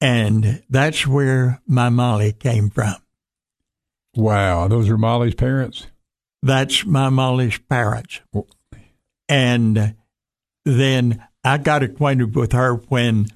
And 0.00 0.62
that's 0.68 1.06
where 1.06 1.60
my 1.66 1.90
Molly 1.90 2.32
came 2.32 2.70
from. 2.70 2.96
Wow. 4.14 4.68
Those 4.68 4.88
are 4.88 4.96
Molly's 4.96 5.34
parents? 5.34 5.86
That's 6.42 6.86
my 6.86 7.10
Molly's 7.10 7.58
parents. 7.58 8.20
And 9.28 9.96
then 10.64 11.26
I 11.44 11.58
got 11.58 11.82
acquainted 11.82 12.34
with 12.34 12.52
her 12.52 12.74
when 12.74 13.26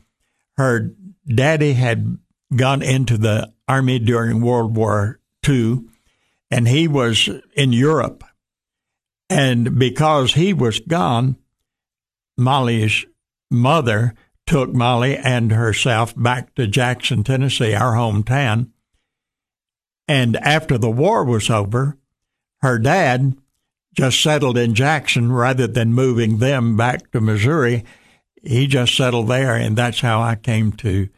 her 0.57 0.95
daddy 1.27 1.75
had 1.75 2.19
gone 2.57 2.83
into 2.83 3.19
the 3.19 3.53
army 3.69 3.99
during 3.99 4.41
World 4.41 4.75
War 4.75 5.20
II 5.49 5.85
and 6.51 6.67
he 6.69 6.89
was 6.89 7.29
in 7.55 7.73
Europe. 7.73 8.25
And 9.29 9.79
because 9.79 10.35
he 10.35 10.53
was 10.53 10.81
gone, 10.81 11.37
Molly's 12.37 13.07
mother 13.51 14.15
took 14.47 14.73
Molly 14.73 15.17
and 15.17 15.53
herself 15.53 16.13
back 16.17 16.55
to 16.57 16.67
Jackson, 16.67 17.23
Tennessee, 17.23 17.75
our 17.75 17.95
hometown. 17.95 18.71
And 20.09 20.37
after 20.39 20.77
the 20.77 20.91
war 20.91 21.25
was 21.25 21.49
over, 21.49 21.97
her 22.63 22.79
dad 22.79 23.37
just 23.95 24.21
settled 24.21 24.59
in 24.59 24.75
Jackson 24.75 25.31
rather 25.31 25.69
than 25.69 25.95
moving 25.95 26.39
them 26.39 26.77
back 26.77 27.13
to 27.13 27.21
Missouri. 27.21 27.85
He 28.43 28.67
just 28.67 28.97
settled 28.97 29.29
there, 29.29 29.55
and 29.55 29.77
that's 29.77 30.01
how 30.01 30.21
I 30.21 30.35
came 30.35 30.73
to 30.73 31.09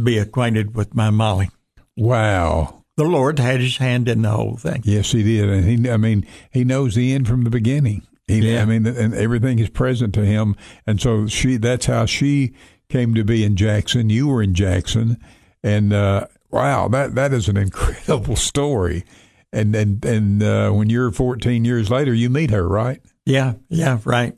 be 0.00 0.18
acquainted 0.18 0.76
with 0.76 0.94
my 0.94 1.10
Molly. 1.10 1.50
Wow 1.96 2.81
the 3.02 3.08
Lord 3.08 3.38
had 3.38 3.60
His 3.60 3.76
hand 3.76 4.08
in 4.08 4.22
the 4.22 4.30
whole 4.30 4.56
thing. 4.56 4.82
Yes, 4.84 5.12
He 5.12 5.22
did, 5.22 5.48
and 5.48 5.64
He, 5.64 5.90
I 5.90 5.96
mean, 5.96 6.26
He 6.50 6.64
knows 6.64 6.94
the 6.94 7.12
end 7.12 7.28
from 7.28 7.44
the 7.44 7.50
beginning. 7.50 8.06
He, 8.26 8.52
yeah. 8.52 8.62
I 8.62 8.64
mean, 8.64 8.86
and 8.86 9.14
everything 9.14 9.58
is 9.58 9.68
present 9.68 10.14
to 10.14 10.24
Him, 10.24 10.56
and 10.86 11.00
so 11.00 11.26
she. 11.26 11.56
That's 11.56 11.86
how 11.86 12.06
she 12.06 12.54
came 12.88 13.14
to 13.14 13.24
be 13.24 13.44
in 13.44 13.56
Jackson. 13.56 14.10
You 14.10 14.28
were 14.28 14.42
in 14.42 14.54
Jackson, 14.54 15.18
and 15.62 15.92
uh, 15.92 16.26
wow, 16.50 16.88
that 16.88 17.14
that 17.14 17.32
is 17.32 17.48
an 17.48 17.56
incredible 17.58 18.36
story. 18.36 19.04
And 19.52 19.74
and 19.74 20.04
and 20.04 20.42
uh, 20.42 20.70
when 20.70 20.88
you're 20.88 21.10
14 21.10 21.64
years 21.64 21.90
later, 21.90 22.14
you 22.14 22.30
meet 22.30 22.50
her, 22.50 22.66
right? 22.66 23.02
Yeah, 23.26 23.54
yeah, 23.68 23.98
right. 24.04 24.36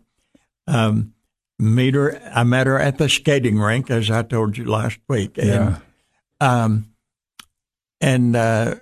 Um, 0.66 1.12
meet 1.58 1.94
her. 1.94 2.20
I 2.34 2.42
met 2.44 2.66
her 2.66 2.78
at 2.78 2.98
the 2.98 3.08
skating 3.08 3.58
rink, 3.58 3.90
as 3.90 4.10
I 4.10 4.22
told 4.22 4.56
you 4.56 4.64
last 4.64 4.98
week. 5.08 5.38
And, 5.38 5.46
yeah. 5.46 5.78
Um, 6.40 6.93
and 8.04 8.36
uh, 8.36 8.74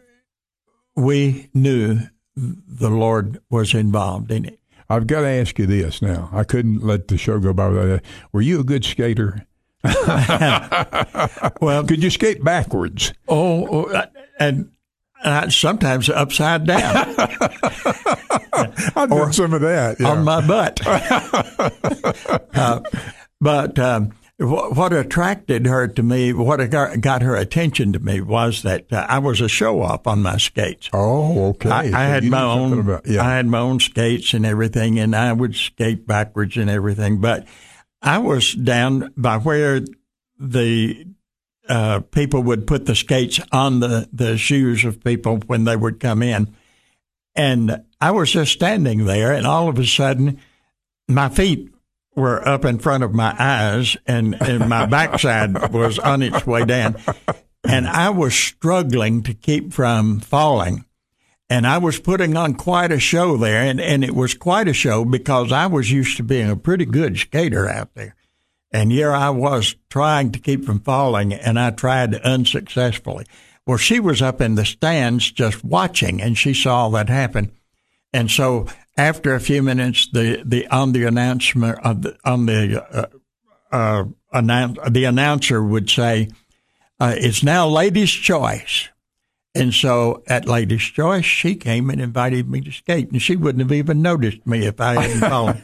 we 0.97 1.49
knew 1.55 2.01
the 2.35 2.91
Lord 2.91 3.41
was 3.51 3.73
involved 3.73 4.33
in 4.33 4.45
it. 4.45 4.59
I've 4.91 5.07
got 5.07 5.21
to 5.21 5.29
ask 5.29 5.57
you 5.61 5.67
this 5.67 6.03
now. 6.03 6.29
I 6.33 6.43
couldn't 6.43 6.83
let 6.83 7.07
the 7.07 7.17
show 7.17 7.39
go 7.39 7.53
by 7.53 7.69
without 7.69 7.87
that. 7.87 8.03
Were 8.33 8.41
you 8.41 8.59
a 8.61 8.65
good 8.65 8.85
skater? 8.85 9.47
well, 11.61 11.85
could 11.85 12.03
you 12.03 12.11
skate 12.11 12.43
backwards? 12.43 13.13
Oh, 13.29 13.87
oh 13.87 14.05
and 14.41 14.73
uh, 15.23 15.49
sometimes 15.51 16.09
upside 16.09 16.67
down. 16.67 16.81
I 18.97 19.07
did 19.09 19.35
some 19.35 19.55
of 19.55 19.61
that 19.61 19.99
yeah. 20.01 20.09
on 20.09 20.25
my 20.25 20.45
butt. 20.45 20.81
uh, 22.57 22.81
but 23.41 23.79
um, 23.79 24.13
what 24.39 24.93
attracted 24.93 25.67
her 25.67 25.87
to 25.87 26.03
me, 26.03 26.33
what 26.33 26.59
got 26.71 27.23
her 27.23 27.37
attention 27.37 27.93
to 27.93 27.99
me 27.99 28.21
was 28.21 28.63
that 28.63 28.93
uh, 28.93 29.07
I 29.09 29.19
was 29.19 29.41
a 29.41 29.49
show 29.49 29.83
off 29.83 30.07
on 30.07 30.23
my 30.23 30.39
skates. 30.39 30.89
Oh, 30.93 31.49
okay. 31.51 31.71
I, 31.71 31.83
I 31.83 32.05
had 32.07 32.25
my 32.25 32.43
own. 32.43 32.81
About, 32.81 33.07
yeah. 33.07 33.25
I 33.25 33.37
had 33.37 33.47
my 33.47 33.59
own 33.59 33.79
skates 33.79 34.35
and 34.35 34.47
everything, 34.47 34.99
and 34.99 35.15
I 35.15 35.33
would 35.33 35.55
skate 35.55 36.07
backwards 36.07 36.57
and 36.57 36.71
everything. 36.71 37.21
But 37.21 37.47
I 38.01 38.19
was 38.19 38.53
down 38.55 39.13
by 39.17 39.39
where 39.39 39.81
the 40.39 41.07
uh, 41.69 42.01
people 42.01 42.43
would 42.43 42.67
put 42.67 42.87
the 42.87 42.97
skates 42.97 43.39
on 43.53 43.81
the 43.81 44.09
the 44.13 44.37
shoes 44.39 44.85
of 44.85 45.05
people 45.05 45.39
when 45.47 45.65
they 45.65 45.77
would 45.77 46.01
come 46.01 46.23
in, 46.23 46.55
and 47.35 47.85
I 48.01 48.11
was 48.11 48.33
just 48.33 48.53
standing 48.53 49.05
there, 49.05 49.33
and 49.33 49.47
all 49.47 49.69
of 49.69 49.79
a 49.79 49.87
sudden, 49.87 50.41
my 51.07 51.29
feet 51.29 51.72
were 52.15 52.47
up 52.47 52.65
in 52.65 52.79
front 52.79 53.05
of 53.05 53.15
my 53.15 53.35
eyes 53.39 53.97
and, 54.07 54.41
and 54.43 54.69
my 54.69 54.87
backside 54.87 55.73
was 55.73 55.99
on 55.99 56.23
its 56.23 56.47
way 56.47 56.65
down. 56.65 56.97
And 57.65 57.89
I 57.89 58.11
was 58.11 58.35
struggling 58.35 59.23
to 59.23 59.35
keep 59.35 59.73
from 59.73 60.21
falling. 60.21 60.85
And 61.49 61.67
I 61.67 61.79
was 61.79 62.01
putting 62.01 62.37
on 62.37 62.55
quite 62.55 62.93
a 62.93 62.99
show 62.99 63.37
there. 63.37 63.63
And, 63.63 63.81
and 63.81 64.03
it 64.05 64.15
was 64.15 64.35
quite 64.35 64.69
a 64.69 64.73
show 64.73 65.05
because 65.05 65.53
I 65.53 65.67
was 65.67 65.91
used 65.93 66.17
to 66.17 66.23
being 66.23 66.51
a 66.51 66.57
pretty 66.57 66.85
good 66.85 67.19
skater 67.19 67.69
out 67.69 67.95
there. 67.95 68.15
And 68.73 68.91
here 68.91 69.13
I 69.13 69.29
was 69.31 69.77
trying 69.91 70.33
to 70.33 70.39
keep 70.39 70.65
from 70.65 70.81
falling, 70.81 71.35
and 71.35 71.61
I 71.61 71.73
tried 71.73 72.15
unsuccessfully. 72.15 73.27
Well, 73.67 73.77
she 73.77 74.01
was 74.01 74.23
up 74.23 74.41
in 74.41 74.55
the 74.55 74.65
stands 74.65 75.31
just 75.31 75.63
watching, 75.63 76.23
and 76.23 76.39
she 76.39 76.55
saw 76.55 76.89
that 76.89 77.11
happen. 77.11 77.53
and 78.15 78.31
so 78.31 78.67
after 78.97 79.35
a 79.35 79.41
few 79.41 79.63
minutes, 79.63 80.09
the, 80.13 80.43
the 80.45 80.67
on 80.69 80.93
the 80.93 81.05
announcement 81.05 81.79
of 81.85 82.03
the, 82.03 82.17
on 82.25 82.47
the 82.47 82.83
uh, 82.83 83.07
uh, 83.75 84.05
announce, 84.33 84.79
the 84.91 85.05
announcer 85.05 85.63
would 85.63 85.89
say, 85.89 86.29
uh, 87.01 87.15
"It's 87.17 87.43
now 87.43 87.69
ladies' 87.69 88.11
choice." 88.11 88.89
And 89.55 89.75
so 89.75 90.23
at 90.29 90.47
Ladies' 90.49 90.81
Choice, 90.83 91.27
she 91.27 91.55
came 91.55 91.91
and 91.91 92.01
invited 92.01 92.49
me 92.49 92.63
to 92.63 92.71
skate, 92.71 93.11
and 93.11 93.21
she 93.21 93.37
wouldn't 93.37 93.61
have 93.61 93.73
even 93.73 94.01
noticed 94.01 94.47
me 94.47 94.65
if 94.67 94.81
I 94.81 94.95
hadn't 95.01 95.21
fallen. 95.21 95.63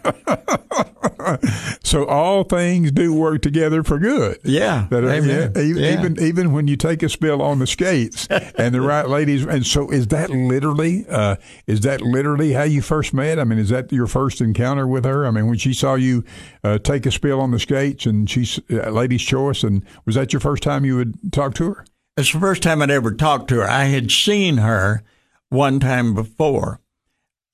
so 1.83 2.05
all 2.07 2.45
things 2.45 2.93
do 2.93 3.15
work 3.15 3.41
together 3.41 3.83
for 3.83 3.99
good. 3.99 4.39
Yeah, 4.45 4.87
that 4.91 5.05
Amen. 5.05 5.53
Yeah, 5.55 5.63
even, 5.63 5.83
Yeah. 5.83 5.93
even 5.99 6.23
even 6.23 6.53
when 6.53 6.69
you 6.69 6.77
take 6.77 7.03
a 7.03 7.09
spill 7.09 7.41
on 7.41 7.61
the 7.61 7.67
skates 7.67 8.27
and 8.59 8.75
the 8.75 8.83
right 8.83 9.09
ladies. 9.09 9.47
And 9.47 9.65
so 9.67 9.91
is 9.91 10.09
that 10.09 10.29
literally 10.31 11.07
uh, 11.09 11.37
is 11.67 11.81
that 11.81 12.03
literally 12.03 12.53
how 12.53 12.65
you 12.65 12.83
first 12.83 13.15
met? 13.15 13.39
I 13.39 13.45
mean, 13.45 13.59
is 13.59 13.71
that 13.71 13.91
your 13.91 14.07
first 14.07 14.41
encounter 14.43 14.87
with 14.87 15.07
her? 15.07 15.27
I 15.27 15.31
mean, 15.31 15.47
when 15.47 15.59
she 15.59 15.73
saw 15.73 15.95
you 15.95 16.25
uh, 16.63 16.79
take 16.79 17.07
a 17.07 17.11
spill 17.11 17.41
on 17.41 17.53
the 17.53 17.59
skates 17.59 18.05
and 18.05 18.29
she's 18.29 18.61
uh, 18.71 18.91
Ladies' 18.91 19.23
Choice, 19.23 19.63
and 19.63 19.83
was 20.05 20.15
that 20.15 20.33
your 20.33 20.41
first 20.41 20.63
time 20.63 20.85
you 20.85 20.97
would 20.97 21.33
talk 21.33 21.55
to 21.55 21.73
her? 21.73 21.85
It's 22.19 22.33
the 22.33 22.41
first 22.41 22.65
time 22.65 22.83
I'd 22.83 22.91
ever 22.91 23.13
talked 23.13 23.47
to 23.51 23.61
her. 23.61 23.71
I 23.71 23.85
had 23.85 24.11
seen 24.11 24.57
her 24.57 25.05
one 25.51 25.79
time 25.79 26.15
before, 26.15 26.81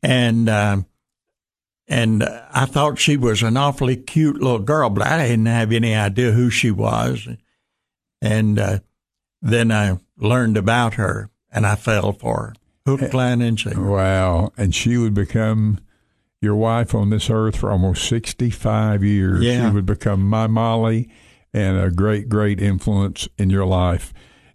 and 0.02 0.48
uh, 0.48 0.78
and 1.86 2.22
I 2.24 2.64
thought 2.64 2.98
she 2.98 3.18
was 3.18 3.42
an 3.42 3.58
awfully 3.58 3.94
cute 3.94 4.40
little 4.40 4.60
girl, 4.60 4.88
but 4.88 5.06
I 5.06 5.28
didn't 5.28 5.46
have 5.46 5.70
any 5.70 5.94
idea 5.94 6.32
who 6.32 6.48
she 6.48 6.70
was. 6.70 7.28
And 8.22 8.58
uh, 8.58 8.78
then 9.42 9.70
I 9.70 9.98
learned 10.16 10.56
about 10.56 10.94
her, 10.94 11.28
and 11.52 11.66
I 11.66 11.74
fell 11.74 12.12
for 12.12 12.54
her, 12.86 12.96
hook, 12.96 13.12
line, 13.12 13.42
and 13.42 13.60
sinker. 13.60 13.82
Wow. 13.82 14.50
And 14.56 14.74
she 14.74 14.96
would 14.96 15.12
become 15.12 15.78
your 16.40 16.56
wife 16.56 16.94
on 16.94 17.10
this 17.10 17.28
earth 17.28 17.56
for 17.58 17.70
almost 17.70 18.08
65 18.08 19.04
years. 19.04 19.44
Yeah. 19.44 19.68
She 19.68 19.74
would 19.74 19.84
become 19.84 20.26
my 20.26 20.46
Molly 20.46 21.10
and 21.52 21.76
a 21.76 21.90
great, 21.90 22.30
great 22.30 22.62
influence 22.62 23.28
in 23.36 23.50
your 23.50 23.66
life. 23.66 24.14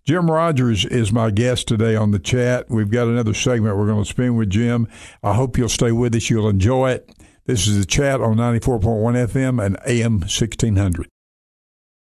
Jim 0.09 0.31
Rogers 0.31 0.85
is 0.85 1.13
my 1.13 1.29
guest 1.29 1.67
today 1.67 1.95
on 1.95 2.09
the 2.09 2.17
chat. 2.17 2.67
We've 2.67 2.89
got 2.89 3.07
another 3.07 3.35
segment 3.35 3.77
we're 3.77 3.85
going 3.85 4.03
to 4.03 4.09
spend 4.09 4.39
with 4.39 4.49
Jim. 4.49 4.87
I 5.21 5.35
hope 5.35 5.55
you'll 5.55 5.69
stay 5.69 5.91
with 5.91 6.15
us. 6.15 6.31
You'll 6.31 6.49
enjoy 6.49 6.93
it. 6.93 7.11
This 7.45 7.67
is 7.67 7.77
the 7.77 7.85
chat 7.85 8.19
on 8.19 8.37
94.1 8.37 8.81
FM 9.27 9.63
and 9.63 9.77
AM 9.85 10.13
1600. 10.21 11.07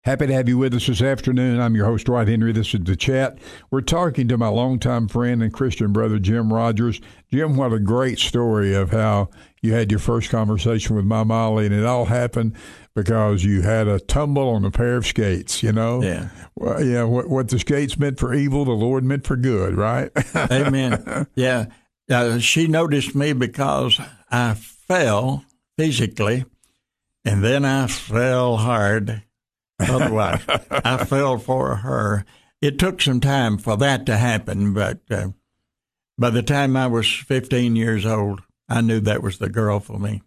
Happy 0.03 0.27
to 0.27 0.33
have 0.33 0.49
you 0.49 0.57
with 0.57 0.73
us 0.73 0.87
this 0.87 1.01
afternoon. 1.01 1.61
I'm 1.61 1.75
your 1.75 1.85
host, 1.85 2.07
Dwight 2.07 2.27
Henry. 2.27 2.51
This 2.51 2.73
is 2.73 2.81
the 2.81 2.97
chat. 2.97 3.37
We're 3.71 3.79
talking 3.79 4.27
to 4.27 4.37
my 4.37 4.49
longtime 4.49 5.07
friend 5.07 5.41
and 5.41 5.53
Christian 5.53 5.93
brother, 5.93 6.19
Jim 6.19 6.51
Rogers. 6.51 6.99
Jim, 7.31 7.55
what 7.55 7.71
a 7.71 7.79
great 7.79 8.19
story 8.19 8.73
of 8.73 8.91
how 8.91 9.29
you 9.61 9.71
had 9.71 9.91
your 9.91 10.01
first 10.01 10.29
conversation 10.29 10.97
with 10.97 11.05
my 11.05 11.23
Molly, 11.23 11.67
and 11.67 11.73
it 11.73 11.85
all 11.85 12.03
happened 12.03 12.53
because 12.93 13.45
you 13.45 13.61
had 13.61 13.87
a 13.87 13.97
tumble 13.97 14.49
on 14.49 14.65
a 14.65 14.71
pair 14.71 14.97
of 14.97 15.07
skates, 15.07 15.63
you 15.63 15.71
know? 15.71 16.03
Yeah. 16.03 16.27
Well, 16.53 16.83
yeah, 16.83 17.03
what, 17.03 17.29
what 17.29 17.47
the 17.47 17.59
skates 17.59 17.97
meant 17.97 18.19
for 18.19 18.33
evil, 18.33 18.65
the 18.65 18.71
Lord 18.71 19.05
meant 19.05 19.25
for 19.25 19.37
good, 19.37 19.77
right? 19.77 20.11
Amen. 20.35 21.27
Yeah. 21.33 21.67
Uh, 22.09 22.39
she 22.39 22.67
noticed 22.67 23.15
me 23.15 23.31
because 23.31 24.01
I 24.29 24.55
fell 24.55 25.45
physically, 25.77 26.43
and 27.23 27.41
then 27.41 27.63
I 27.63 27.87
fell 27.87 28.57
hard. 28.57 29.23
Otherwise, 29.89 30.41
I 30.71 31.03
fell 31.05 31.37
for 31.37 31.75
her. 31.77 32.25
It 32.61 32.79
took 32.79 33.01
some 33.01 33.19
time 33.19 33.57
for 33.57 33.75
that 33.77 34.05
to 34.05 34.17
happen, 34.17 34.73
but 34.73 35.01
uh, 35.11 35.29
by 36.17 36.29
the 36.29 36.43
time 36.43 36.77
I 36.77 36.87
was 36.87 37.11
15 37.11 37.75
years 37.75 38.05
old, 38.05 38.41
I 38.69 38.81
knew 38.81 38.99
that 39.01 39.23
was 39.23 39.37
the 39.37 39.49
girl 39.49 39.79
for 39.79 39.99
me. 39.99 40.21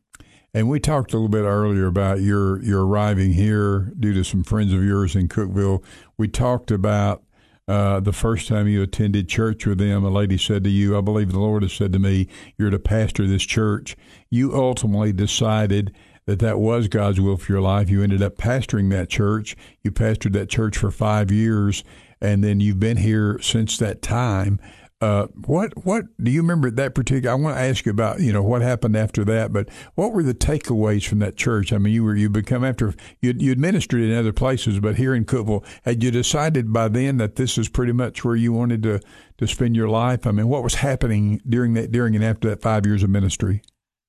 And 0.52 0.68
we 0.68 0.80
talked 0.80 1.12
a 1.12 1.16
little 1.16 1.28
bit 1.28 1.42
earlier 1.42 1.86
about 1.86 2.20
your 2.22 2.62
your 2.62 2.86
arriving 2.86 3.34
here 3.34 3.92
due 3.98 4.14
to 4.14 4.24
some 4.24 4.42
friends 4.42 4.72
of 4.72 4.82
yours 4.82 5.14
in 5.14 5.28
Cookeville. 5.28 5.84
We 6.16 6.28
talked 6.28 6.70
about 6.70 7.22
uh, 7.68 8.00
the 8.00 8.12
first 8.12 8.48
time 8.48 8.66
you 8.66 8.80
attended 8.80 9.28
church 9.28 9.66
with 9.66 9.76
them. 9.78 10.02
A 10.02 10.08
lady 10.08 10.38
said 10.38 10.64
to 10.64 10.70
you, 10.70 10.96
"I 10.96 11.02
believe 11.02 11.30
the 11.30 11.40
Lord 11.40 11.62
has 11.62 11.74
said 11.74 11.92
to 11.92 11.98
me, 11.98 12.28
you're 12.56 12.70
to 12.70 12.78
pastor 12.78 13.26
this 13.26 13.44
church." 13.44 13.96
You 14.30 14.54
ultimately 14.54 15.12
decided 15.12 15.94
that 16.26 16.40
that 16.40 16.58
was 16.58 16.88
God's 16.88 17.20
will 17.20 17.36
for 17.36 17.52
your 17.52 17.60
life. 17.60 17.88
You 17.88 18.02
ended 18.02 18.22
up 18.22 18.36
pastoring 18.36 18.90
that 18.90 19.08
church. 19.08 19.56
You 19.82 19.92
pastored 19.92 20.32
that 20.32 20.48
church 20.48 20.76
for 20.76 20.90
five 20.90 21.30
years, 21.30 21.84
and 22.20 22.42
then 22.42 22.60
you've 22.60 22.80
been 22.80 22.98
here 22.98 23.38
since 23.40 23.78
that 23.78 24.02
time. 24.02 24.60
Uh, 24.98 25.26
what 25.44 25.84
what 25.84 26.04
do 26.22 26.30
you 26.30 26.40
remember 26.40 26.70
that 26.70 26.94
particular? 26.94 27.30
I 27.30 27.34
want 27.34 27.54
to 27.56 27.62
ask 27.62 27.84
you 27.84 27.92
about 27.92 28.20
you 28.20 28.32
know 28.32 28.42
what 28.42 28.62
happened 28.62 28.96
after 28.96 29.26
that, 29.26 29.52
but 29.52 29.68
what 29.94 30.14
were 30.14 30.22
the 30.22 30.32
takeaways 30.32 31.06
from 31.06 31.18
that 31.18 31.36
church? 31.36 31.70
I 31.70 31.76
mean, 31.76 31.92
you 31.92 32.02
were 32.02 32.16
you 32.16 32.30
become 32.30 32.64
after 32.64 32.94
you 33.20 33.34
you 33.36 33.52
administered 33.52 34.00
in 34.00 34.16
other 34.16 34.32
places, 34.32 34.80
but 34.80 34.96
here 34.96 35.14
in 35.14 35.26
Cookeville, 35.26 35.66
had 35.82 36.02
you 36.02 36.10
decided 36.10 36.72
by 36.72 36.88
then 36.88 37.18
that 37.18 37.36
this 37.36 37.58
is 37.58 37.68
pretty 37.68 37.92
much 37.92 38.24
where 38.24 38.36
you 38.36 38.54
wanted 38.54 38.82
to 38.84 39.00
to 39.36 39.46
spend 39.46 39.76
your 39.76 39.90
life? 39.90 40.26
I 40.26 40.30
mean, 40.30 40.48
what 40.48 40.62
was 40.62 40.76
happening 40.76 41.42
during 41.46 41.74
that 41.74 41.92
during 41.92 42.16
and 42.16 42.24
after 42.24 42.48
that 42.48 42.62
five 42.62 42.86
years 42.86 43.02
of 43.02 43.10
ministry? 43.10 43.60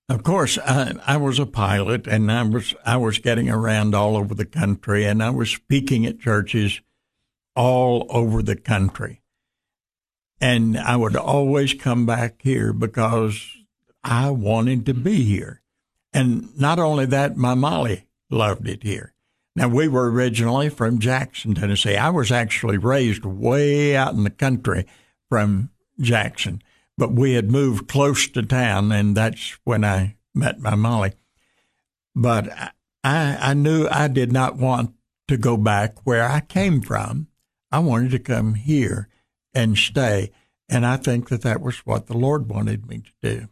Of 0.09 0.23
course, 0.23 0.57
I, 0.57 0.93
I 1.05 1.17
was 1.17 1.37
a 1.37 1.45
pilot, 1.45 2.07
and 2.07 2.31
I 2.31 2.43
was 2.43 2.73
I 2.85 2.97
was 2.97 3.19
getting 3.19 3.49
around 3.49 3.93
all 3.93 4.15
over 4.15 4.33
the 4.33 4.45
country, 4.45 5.05
and 5.05 5.21
I 5.21 5.31
was 5.31 5.49
speaking 5.49 6.05
at 6.05 6.19
churches 6.19 6.79
all 7.55 8.05
over 8.09 8.41
the 8.41 8.55
country. 8.55 9.21
And 10.39 10.77
I 10.77 10.95
would 10.95 11.15
always 11.15 11.73
come 11.73 12.05
back 12.05 12.41
here 12.41 12.71
because 12.71 13.57
I 14.03 14.29
wanted 14.29 14.85
to 14.85 14.93
be 14.93 15.23
here. 15.23 15.61
And 16.13 16.57
not 16.57 16.79
only 16.79 17.05
that, 17.07 17.35
my 17.35 17.55
Molly 17.55 18.05
loved 18.29 18.67
it 18.67 18.83
here. 18.83 19.13
Now, 19.55 19.67
we 19.67 19.87
were 19.87 20.11
originally 20.11 20.69
from 20.69 20.99
Jackson, 20.99 21.55
Tennessee. 21.55 21.97
I 21.97 22.11
was 22.11 22.31
actually 22.31 22.77
raised 22.77 23.25
way 23.25 23.95
out 23.95 24.13
in 24.13 24.23
the 24.23 24.29
country 24.29 24.85
from 25.29 25.71
Jackson, 25.99 26.61
but 26.97 27.13
we 27.13 27.33
had 27.33 27.51
moved 27.51 27.87
close 27.87 28.27
to 28.29 28.41
town, 28.41 28.91
and 28.91 29.15
that's 29.15 29.57
when 29.63 29.83
I 29.83 30.15
met 30.33 30.59
my 30.59 30.75
Molly. 30.75 31.13
But 32.15 32.51
I, 33.03 33.37
I 33.39 33.53
knew 33.53 33.87
I 33.89 34.07
did 34.07 34.31
not 34.31 34.57
want 34.57 34.93
to 35.27 35.37
go 35.37 35.57
back 35.57 36.05
where 36.05 36.27
I 36.27 36.39
came 36.39 36.81
from. 36.81 37.27
I 37.71 37.79
wanted 37.79 38.11
to 38.11 38.19
come 38.19 38.55
here 38.55 39.09
and 39.53 39.77
stay. 39.77 40.31
And 40.69 40.85
I 40.85 40.97
think 40.97 41.29
that 41.29 41.43
that 41.43 41.61
was 41.61 41.79
what 41.79 42.07
the 42.07 42.17
Lord 42.17 42.49
wanted 42.49 42.87
me 42.87 43.01
to 43.01 43.11
do. 43.21 43.47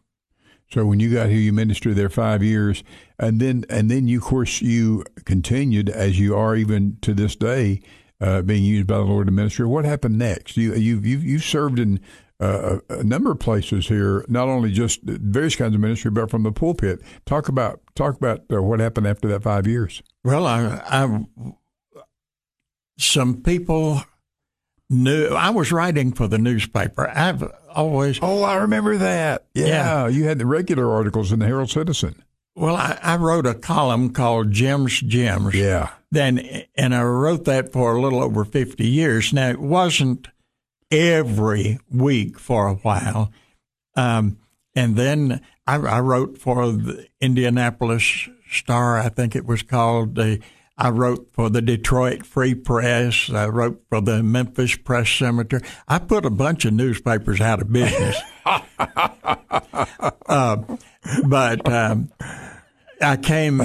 So 0.72 0.86
when 0.86 1.00
you 1.00 1.14
got 1.14 1.30
here, 1.30 1.40
you 1.40 1.54
ministered 1.54 1.96
there 1.96 2.10
five 2.10 2.42
years, 2.44 2.84
and 3.20 3.40
then 3.40 3.66
and 3.70 3.90
then 3.90 4.08
you, 4.08 4.18
of 4.18 4.24
course, 4.24 4.62
you 4.62 5.06
continued 5.24 5.90
as 5.90 6.20
you 6.20 6.36
are 6.36 6.56
even 6.56 6.98
to 7.02 7.14
this 7.14 7.36
day, 7.36 7.82
uh, 8.20 8.42
being 8.42 8.64
used 8.64 8.88
by 8.88 8.98
the 8.98 9.04
Lord 9.04 9.28
in 9.28 9.36
ministry. 9.36 9.66
What 9.68 9.86
happened 9.86 10.18
next? 10.18 10.58
You 10.58 10.74
you 10.74 11.00
you 11.00 11.18
you 11.20 11.40
served 11.40 11.80
in 11.80 12.00
uh, 12.40 12.80
a, 12.90 13.04
number 13.04 13.32
of 13.32 13.40
places 13.40 13.88
here, 13.88 14.26
not 14.28 14.48
only 14.48 14.72
just 14.72 15.02
various 15.04 15.56
kinds 15.56 15.74
of 15.74 15.82
ministry, 15.82 16.12
but 16.12 16.30
from 16.30 16.44
the 16.44 16.52
pulpit. 16.52 17.00
Talk 17.26 17.48
about 17.48 17.80
talk 17.96 18.16
about 18.16 18.42
uh, 18.52 18.62
what 18.62 18.80
happened 18.80 19.08
after 19.08 19.28
that 19.30 19.44
five 19.44 19.66
years. 19.68 20.04
Well, 20.24 20.46
I, 20.46 20.82
I 20.90 21.26
some 22.98 23.42
people 23.42 24.02
knew 24.90 25.28
I 25.30 25.50
was 25.50 25.72
writing 25.72 26.12
for 26.14 26.28
the 26.28 26.38
newspaper. 26.38 27.10
I've 27.10 27.44
always 27.74 28.20
Oh, 28.22 28.44
I 28.44 28.56
remember 28.58 28.98
that. 28.98 29.46
Yeah, 29.54 29.66
Yeah. 29.66 30.08
you 30.08 30.26
had 30.26 30.40
the 30.40 30.46
regular 30.46 30.92
articles 30.92 31.32
in 31.32 31.40
the 31.40 31.46
Herald 31.46 31.70
Citizen. 31.70 32.24
well, 32.56 32.76
I, 32.76 32.98
I 33.02 33.16
wrote 33.18 33.46
a 33.46 33.54
column 33.54 34.12
called 34.12 34.52
Jim's 34.52 35.02
Gems. 35.02 35.56
Yeah, 35.56 35.90
Then, 36.12 36.40
and 36.76 36.96
I 36.96 37.04
wrote 37.04 37.46
that 37.46 37.72
for 37.74 37.96
a 37.96 38.02
little 38.02 38.22
over 38.24 38.46
50 38.46 38.86
years. 38.88 39.34
Now, 39.34 39.50
it 39.50 39.60
wasn't 39.60 40.28
every 40.92 41.80
week 41.90 42.40
for 42.40 42.68
a 42.68 42.76
while. 42.76 43.32
Um, 43.96 44.38
and 44.76 44.96
then 44.96 45.42
I, 45.66 45.76
I 45.76 46.00
wrote 46.00 46.38
for 46.38 46.72
the 46.72 47.08
Indianapolis 47.22 48.30
Star, 48.52 48.98
I 48.98 49.10
think 49.10 49.36
it 49.36 49.46
was 49.46 49.64
called. 49.64 50.16
The, 50.16 50.40
I 50.78 50.90
wrote 50.90 51.30
for 51.32 51.50
the 51.50 51.62
Detroit 51.62 52.26
Free 52.26 52.54
Press. 52.54 53.30
I 53.30 53.48
wrote 53.48 53.84
for 53.90 54.02
the 54.02 54.22
Memphis 54.22 54.76
Press-Scimitar. 54.76 55.62
I 55.88 56.00
put 56.00 56.26
a 56.26 56.30
bunch 56.30 56.66
of 56.66 56.74
newspapers 56.74 57.40
out 57.40 57.62
of 57.62 57.72
business. 57.72 58.18
uh, 60.28 60.58
but 61.26 61.72
um, 61.72 62.12
I 63.02 63.18
came, 63.18 63.62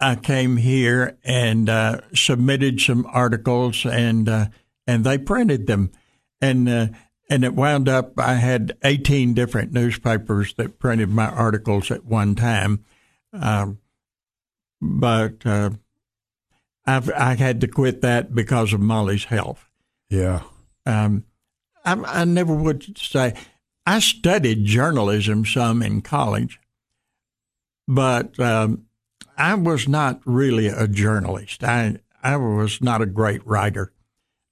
I 0.00 0.16
came 0.16 0.56
here 0.56 1.18
and 1.24 1.68
uh, 1.68 2.00
submitted 2.14 2.80
some 2.80 3.06
articles, 3.12 3.84
and 3.84 4.28
uh, 4.28 4.46
and 4.86 5.04
they 5.04 5.18
printed 5.18 5.66
them, 5.66 5.92
and 6.40 6.68
uh, 6.68 6.86
and 7.30 7.44
it 7.44 7.54
wound 7.54 7.88
up. 7.88 8.18
I 8.18 8.34
had 8.34 8.76
eighteen 8.84 9.34
different 9.34 9.72
newspapers 9.72 10.54
that 10.54 10.78
printed 10.78 11.10
my 11.10 11.28
articles 11.28 11.90
at 11.90 12.04
one 12.04 12.34
time, 12.34 12.84
um, 13.32 13.78
but 14.80 15.44
uh, 15.44 15.70
I've 16.86 17.10
I 17.10 17.34
had 17.34 17.60
to 17.60 17.68
quit 17.68 18.00
that 18.02 18.34
because 18.34 18.72
of 18.72 18.80
Molly's 18.80 19.24
health. 19.24 19.68
yeah. 20.10 20.42
Um, 20.86 21.24
I, 21.84 22.20
I 22.20 22.24
never 22.24 22.54
would 22.54 22.96
say 22.98 23.34
I 23.86 24.00
studied 24.00 24.64
journalism 24.64 25.44
some 25.44 25.82
in 25.82 26.00
college, 26.00 26.58
but 27.86 28.38
um, 28.40 28.86
I 29.36 29.54
was 29.54 29.86
not 29.86 30.20
really 30.24 30.66
a 30.66 30.88
journalist. 30.88 31.62
I 31.62 31.98
I 32.22 32.36
was 32.36 32.82
not 32.82 33.02
a 33.02 33.06
great 33.06 33.46
writer. 33.46 33.92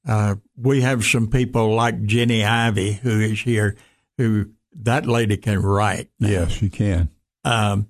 Uh, 0.06 0.36
we 0.56 0.82
have 0.82 1.04
some 1.04 1.28
people 1.28 1.74
like 1.74 2.04
Jenny 2.04 2.44
Ivy, 2.44 2.92
who 2.92 3.20
is 3.20 3.40
here, 3.40 3.76
who 4.16 4.50
that 4.72 5.06
lady 5.06 5.36
can 5.36 5.60
write. 5.60 6.10
Yes, 6.18 6.52
she 6.52 6.70
can. 6.70 7.10
Um, 7.44 7.88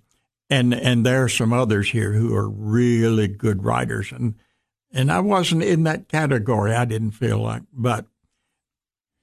and 0.48 0.72
and 0.72 1.04
there 1.04 1.24
are 1.24 1.28
some 1.28 1.52
others 1.52 1.90
here 1.90 2.12
who 2.12 2.34
are 2.34 2.48
really 2.48 3.28
good 3.28 3.64
writers, 3.64 4.12
and 4.12 4.34
and 4.92 5.10
I 5.10 5.20
wasn't 5.20 5.62
in 5.62 5.82
that 5.84 6.08
category. 6.08 6.72
I 6.72 6.84
didn't 6.84 7.10
feel 7.12 7.38
like, 7.38 7.62
but 7.72 8.06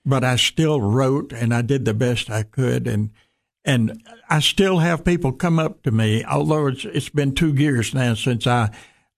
but 0.06 0.24
I 0.24 0.36
still 0.36 0.82
wrote, 0.82 1.32
and 1.32 1.54
I 1.54 1.62
did 1.62 1.86
the 1.86 1.94
best 1.94 2.30
I 2.30 2.44
could, 2.44 2.88
and 2.88 3.12
and 3.66 4.04
I 4.30 4.40
still 4.40 4.80
have 4.80 5.06
people 5.06 5.32
come 5.32 5.60
up 5.60 5.84
to 5.84 5.92
me, 5.92 6.24
although 6.26 6.68
it's 6.68 6.86
it's 6.86 7.10
been 7.10 7.34
two 7.34 7.54
years 7.54 7.94
now 7.94 8.14
since 8.14 8.46
I 8.46 8.70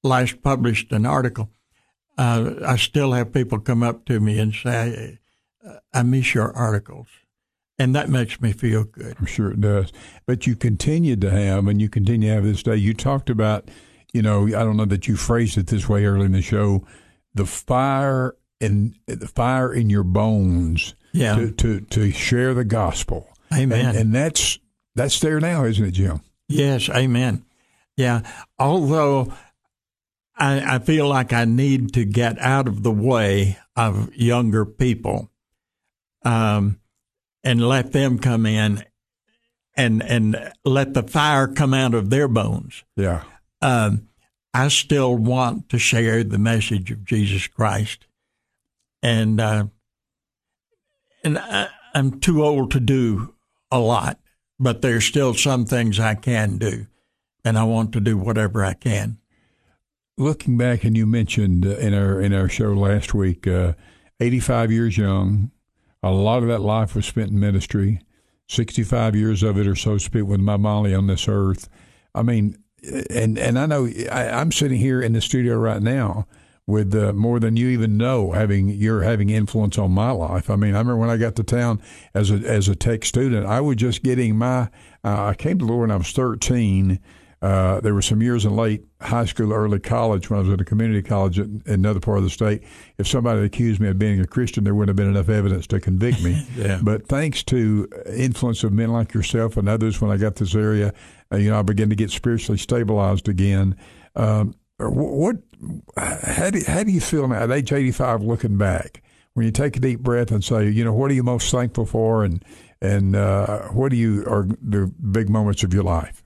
last 0.03 0.41
published 0.43 0.91
an 0.91 1.05
article. 1.05 1.49
Uh, 2.17 2.53
I 2.65 2.77
still 2.77 3.11
have 3.11 3.33
people 3.33 3.59
come 3.59 3.83
up 3.83 4.05
to 4.05 4.19
me 4.19 4.39
and 4.39 4.53
say, 4.53 5.19
"I 5.93 6.03
miss 6.03 6.33
your 6.33 6.55
articles." 6.55 7.07
and 7.77 7.95
that 7.95 8.09
makes 8.09 8.39
me 8.41 8.51
feel 8.53 8.83
good. 8.83 9.15
I'm 9.19 9.25
sure 9.25 9.51
it 9.51 9.61
does. 9.61 9.91
But 10.25 10.47
you 10.47 10.55
continue 10.55 11.15
to 11.17 11.29
have, 11.29 11.67
and 11.67 11.81
you 11.81 11.89
continue 11.89 12.29
to 12.29 12.35
have 12.35 12.43
this 12.43 12.63
day. 12.63 12.75
You 12.77 12.93
talked 12.93 13.29
about, 13.29 13.69
you 14.13 14.21
know, 14.21 14.45
I 14.45 14.63
don't 14.63 14.77
know 14.77 14.85
that 14.85 15.07
you 15.07 15.15
phrased 15.15 15.57
it 15.57 15.67
this 15.67 15.89
way 15.89 16.05
early 16.05 16.25
in 16.25 16.31
the 16.31 16.41
show, 16.41 16.85
the 17.33 17.45
fire 17.45 18.35
and 18.61 18.97
the 19.07 19.27
fire 19.27 19.73
in 19.73 19.89
your 19.89 20.03
bones 20.03 20.95
yeah. 21.11 21.35
to, 21.35 21.51
to, 21.51 21.81
to 21.81 22.11
share 22.11 22.53
the 22.53 22.63
gospel. 22.63 23.27
Amen. 23.53 23.87
And, 23.87 23.97
and 23.97 24.15
that's 24.15 24.59
that's 24.95 25.19
there 25.19 25.41
now, 25.41 25.65
isn't 25.65 25.83
it, 25.83 25.91
Jim? 25.91 26.21
Yes, 26.47 26.89
amen. 26.89 27.43
Yeah. 27.97 28.21
Although 28.57 29.33
I, 30.37 30.75
I 30.75 30.79
feel 30.79 31.07
like 31.07 31.31
I 31.33 31.45
need 31.45 31.93
to 31.93 32.05
get 32.05 32.39
out 32.39 32.67
of 32.67 32.83
the 32.83 32.91
way 32.91 33.57
of 33.75 34.13
younger 34.15 34.65
people. 34.65 35.29
Um, 36.23 36.79
and 37.45 37.61
let 37.61 37.93
them 37.93 38.17
come 38.17 38.45
in 38.45 38.83
and 39.75 40.03
and 40.03 40.51
let 40.65 40.93
the 40.93 41.03
fire 41.03 41.47
come 41.47 41.73
out 41.73 41.93
of 41.93 42.09
their 42.09 42.27
bones. 42.27 42.83
Yeah. 42.97 43.23
Um, 43.61 44.09
I 44.53 44.67
still 44.69 45.15
want 45.15 45.69
to 45.69 45.77
share 45.77 46.23
the 46.23 46.39
message 46.39 46.91
of 46.91 47.05
Jesus 47.05 47.47
Christ, 47.47 48.07
and 49.03 49.39
uh, 49.39 49.67
and 51.23 51.37
I, 51.37 51.67
I'm 51.93 52.19
too 52.19 52.43
old 52.43 52.71
to 52.71 52.79
do 52.79 53.35
a 53.71 53.79
lot, 53.79 54.19
but 54.59 54.81
there's 54.81 55.05
still 55.05 55.33
some 55.33 55.65
things 55.65 55.99
I 55.99 56.15
can 56.15 56.57
do, 56.57 56.87
and 57.43 57.57
I 57.57 57.63
want 57.63 57.93
to 57.93 57.99
do 57.99 58.17
whatever 58.17 58.65
I 58.65 58.73
can. 58.73 59.19
Looking 60.17 60.57
back, 60.57 60.85
and 60.85 60.95
you 60.95 61.05
mentioned 61.05 61.65
in 61.65 61.93
our 61.93 62.21
in 62.21 62.33
our 62.33 62.47
show 62.47 62.71
last 62.71 63.13
week, 63.13 63.45
uh, 63.47 63.73
85 64.21 64.71
years 64.71 64.97
young, 64.97 65.51
a 66.01 66.09
lot 66.09 66.41
of 66.41 66.47
that 66.47 66.61
life 66.61 66.95
was 66.95 67.05
spent 67.05 67.31
in 67.31 67.39
ministry. 67.39 67.99
65 68.47 69.13
years 69.13 69.43
of 69.43 69.57
it 69.57 69.67
or 69.67 69.75
so 69.75 69.97
spent 69.97 70.27
with 70.27 70.39
my 70.39 70.55
Molly 70.55 70.95
on 70.95 71.07
this 71.07 71.27
earth. 71.27 71.67
I 72.13 72.21
mean, 72.21 72.57
and 73.09 73.37
and 73.37 73.59
I 73.59 73.65
know 73.65 73.87
I, 74.09 74.41
am 74.41 74.53
sitting 74.53 74.79
here 74.79 75.01
in 75.01 75.11
the 75.11 75.19
studio 75.19 75.57
right 75.57 75.81
now 75.81 76.27
with 76.65 76.95
uh, 76.95 77.11
more 77.11 77.41
than 77.41 77.57
you 77.57 77.67
even 77.67 77.97
know 77.97 78.31
having 78.31 78.69
you're 78.69 79.03
having 79.03 79.29
influence 79.29 79.77
on 79.77 79.91
my 79.91 80.11
life. 80.11 80.49
I 80.49 80.55
mean, 80.55 80.75
I 80.75 80.79
remember 80.79 80.97
when 80.97 81.09
I 81.09 81.17
got 81.17 81.35
to 81.35 81.43
town 81.43 81.81
as 82.13 82.31
a 82.31 82.35
as 82.35 82.69
a 82.69 82.75
tech 82.75 83.03
student, 83.03 83.45
I 83.45 83.59
was 83.59 83.75
just 83.75 84.01
getting 84.01 84.37
my. 84.37 84.69
Uh, 85.03 85.25
I 85.25 85.33
came 85.33 85.59
to 85.59 85.65
the 85.65 85.71
Lord 85.71 85.89
when 85.89 85.91
I 85.91 85.97
was 85.97 86.13
13 86.13 87.01
uh, 87.41 87.79
there 87.81 87.93
were 87.93 88.01
some 88.01 88.21
years 88.21 88.45
in 88.45 88.55
late 88.55 88.83
high 89.01 89.25
school, 89.25 89.53
early 89.53 89.79
college 89.79 90.29
when 90.29 90.39
I 90.39 90.43
was 90.43 90.51
at 90.51 90.61
a 90.61 90.65
community 90.65 91.01
college 91.01 91.37
in, 91.37 91.61
in 91.65 91.73
another 91.73 91.99
part 91.99 92.17
of 92.17 92.23
the 92.23 92.29
state. 92.29 92.63
If 92.97 93.07
somebody 93.07 93.39
had 93.39 93.45
accused 93.45 93.79
me 93.79 93.89
of 93.89 93.99
being 93.99 94.19
a 94.19 94.25
Christian, 94.25 94.63
there 94.63 94.73
wouldn't 94.73 94.89
have 94.89 94.95
been 94.95 95.13
enough 95.13 95.29
evidence 95.29 95.67
to 95.67 95.79
convict 95.79 96.23
me. 96.23 96.47
yeah. 96.55 96.79
But 96.81 97.07
thanks 97.07 97.43
to 97.43 97.87
influence 98.07 98.63
of 98.63 98.73
men 98.73 98.91
like 98.91 99.13
yourself 99.13 99.57
and 99.57 99.67
others, 99.67 100.01
when 100.01 100.11
I 100.11 100.17
got 100.17 100.35
this 100.35 100.55
area, 100.55 100.93
uh, 101.31 101.37
you 101.37 101.49
know, 101.49 101.59
I 101.59 101.61
began 101.61 101.89
to 101.89 101.95
get 101.95 102.09
spiritually 102.09 102.57
stabilized 102.57 103.27
again. 103.27 103.77
Um, 104.15 104.55
what? 104.79 105.37
How 105.97 106.49
do, 106.49 106.61
how 106.67 106.83
do 106.83 106.91
you 106.91 107.01
feel 107.01 107.27
now 107.27 107.43
at 107.43 107.51
age 107.51 107.71
85 107.71 108.23
looking 108.23 108.57
back? 108.57 109.01
When 109.33 109.45
you 109.45 109.51
take 109.51 109.75
a 109.75 109.79
deep 109.79 109.99
breath 109.99 110.31
and 110.31 110.43
say, 110.43 110.69
you 110.69 110.83
know, 110.83 110.93
what 110.93 111.11
are 111.11 111.13
you 111.13 111.23
most 111.23 111.51
thankful 111.51 111.85
for, 111.85 112.23
and 112.23 112.43
and 112.81 113.15
uh, 113.15 113.63
what 113.67 113.89
do 113.89 113.97
you 113.97 114.23
are 114.25 114.47
the 114.61 114.87
big 115.11 115.29
moments 115.29 115.63
of 115.63 115.73
your 115.73 115.83
life? 115.83 116.24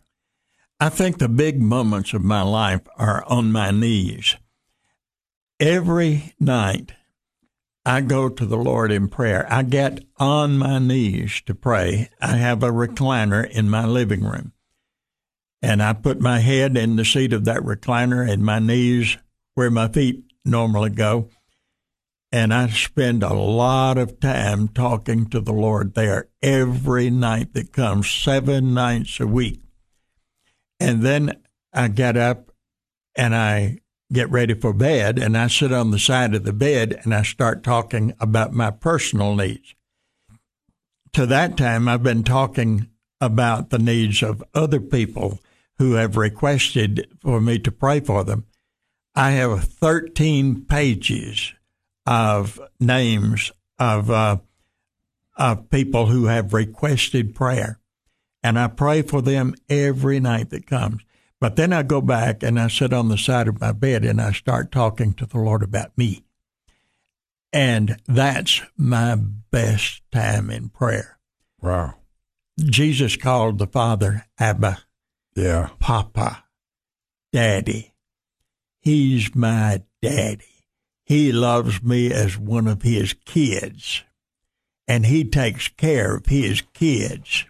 I 0.82 0.88
think 0.88 1.18
the 1.18 1.28
big 1.28 1.62
moments 1.62 2.14
of 2.14 2.24
my 2.24 2.42
life 2.42 2.82
are 2.96 3.26
on 3.26 3.52
my 3.52 3.70
knees. 3.70 4.38
Every 5.60 6.34
night, 6.40 6.94
I 7.86 8.00
go 8.00 8.30
to 8.30 8.46
the 8.46 8.56
Lord 8.58 8.90
in 8.90 9.10
prayer. 9.10 9.46
I 9.52 9.64
get 9.64 10.06
on 10.18 10.58
my 10.58 10.80
knees 10.80 11.42
to 11.48 11.54
pray. 11.54 12.10
I 12.22 12.38
have 12.38 12.64
a 12.64 12.70
recliner 12.70 13.46
in 13.50 13.70
my 13.70 13.86
living 13.86 14.24
room. 14.24 14.54
And 15.62 15.84
I 15.84 15.92
put 15.92 16.22
my 16.22 16.40
head 16.40 16.78
in 16.78 16.96
the 16.96 17.04
seat 17.04 17.34
of 17.34 17.44
that 17.44 17.64
recliner 17.64 18.26
and 18.26 18.46
my 18.46 18.60
knees 18.60 19.18
where 19.56 19.70
my 19.70 19.90
feet 19.90 20.24
normally 20.46 20.92
go. 20.92 21.30
And 22.32 22.54
I 22.54 22.70
spend 22.70 23.22
a 23.22 23.34
lot 23.34 23.98
of 23.98 24.22
time 24.22 24.70
talking 24.70 25.30
to 25.32 25.42
the 25.42 25.52
Lord 25.52 25.96
there 25.96 26.30
every 26.42 27.10
night 27.10 27.54
that 27.54 27.74
comes, 27.74 28.10
seven 28.10 28.74
nights 28.74 29.20
a 29.20 29.28
week. 29.28 29.60
And 30.80 31.02
then 31.02 31.42
I 31.74 31.88
get 31.88 32.18
up 32.18 32.52
and 33.16 33.36
I 33.36 33.80
get 34.12 34.30
ready 34.32 34.54
for 34.54 34.74
bed 34.74 35.20
and 35.20 35.38
I 35.38 35.48
sit 35.48 35.72
on 35.72 35.92
the 35.92 36.00
side 36.00 36.34
of 36.34 36.44
the 36.44 36.54
bed 36.54 37.00
and 37.04 37.14
I 37.14 37.24
start 37.24 37.64
talking 37.64 38.14
about 38.20 38.54
my 38.54 38.72
personal 38.72 39.36
needs. 39.36 39.76
To 41.14 41.26
that 41.26 41.58
time, 41.58 41.88
I've 41.88 42.04
been 42.04 42.24
talking 42.24 42.88
about 43.22 43.70
the 43.70 43.80
needs 43.80 44.24
of 44.24 44.44
other 44.54 44.80
people 44.80 45.40
who 45.78 45.94
have 45.94 46.18
requested 46.18 47.08
for 47.22 47.42
me 47.42 47.60
to 47.60 47.72
pray 47.72 48.00
for 48.00 48.24
them. 48.24 48.46
I 49.16 49.32
have 49.32 49.64
13 49.64 50.66
pages 50.66 51.54
of 52.06 52.60
names 52.80 53.52
of 53.78 54.10
uh, 54.10 54.38
of 55.38 55.70
people 55.70 56.08
who 56.08 56.26
have 56.26 56.54
requested 56.54 57.34
prayer 57.34 57.80
and 58.44 58.58
I 58.58 58.68
pray 58.68 59.02
for 59.02 59.22
them 59.22 59.56
every 59.70 60.20
night 60.20 60.50
that 60.50 60.68
comes. 60.68 61.02
But 61.40 61.56
then 61.56 61.72
I 61.72 61.84
go 61.84 62.02
back 62.02 62.44
and 62.44 62.60
I 62.60 62.68
sit 62.68 62.92
on 62.92 63.08
the 63.08 63.18
side 63.18 63.48
of 63.48 63.62
my 63.62 63.72
bed 63.72 64.04
and 64.04 64.22
I 64.22 64.32
start 64.32 64.72
talking 64.72 65.14
to 65.14 65.26
the 65.26 65.38
Lord 65.38 65.64
about 65.64 65.98
me. 65.98 66.26
And 67.52 67.98
that's 68.08 68.62
my 68.78 69.16
best 69.16 70.02
time 70.12 70.50
in 70.50 70.70
prayer. 70.70 71.18
Wow. 71.62 71.96
Jesus 72.60 73.16
called 73.16 73.58
the 73.58 73.68
Father 73.68 74.26
Abba. 74.38 74.80
Yeah. 75.36 75.70
Papa. 75.80 76.44
Daddy. 77.32 77.94
He's 78.82 79.34
my 79.34 79.84
daddy. 80.02 80.66
He 81.06 81.32
loves 81.32 81.82
me 81.82 82.12
as 82.12 82.38
one 82.38 82.68
of 82.68 82.82
his 82.82 83.14
kids. 83.26 84.04
And 84.88 85.06
he 85.06 85.24
takes 85.24 85.68
care 85.70 86.16
of 86.16 86.26
his 86.26 86.62
kids. 86.74 87.46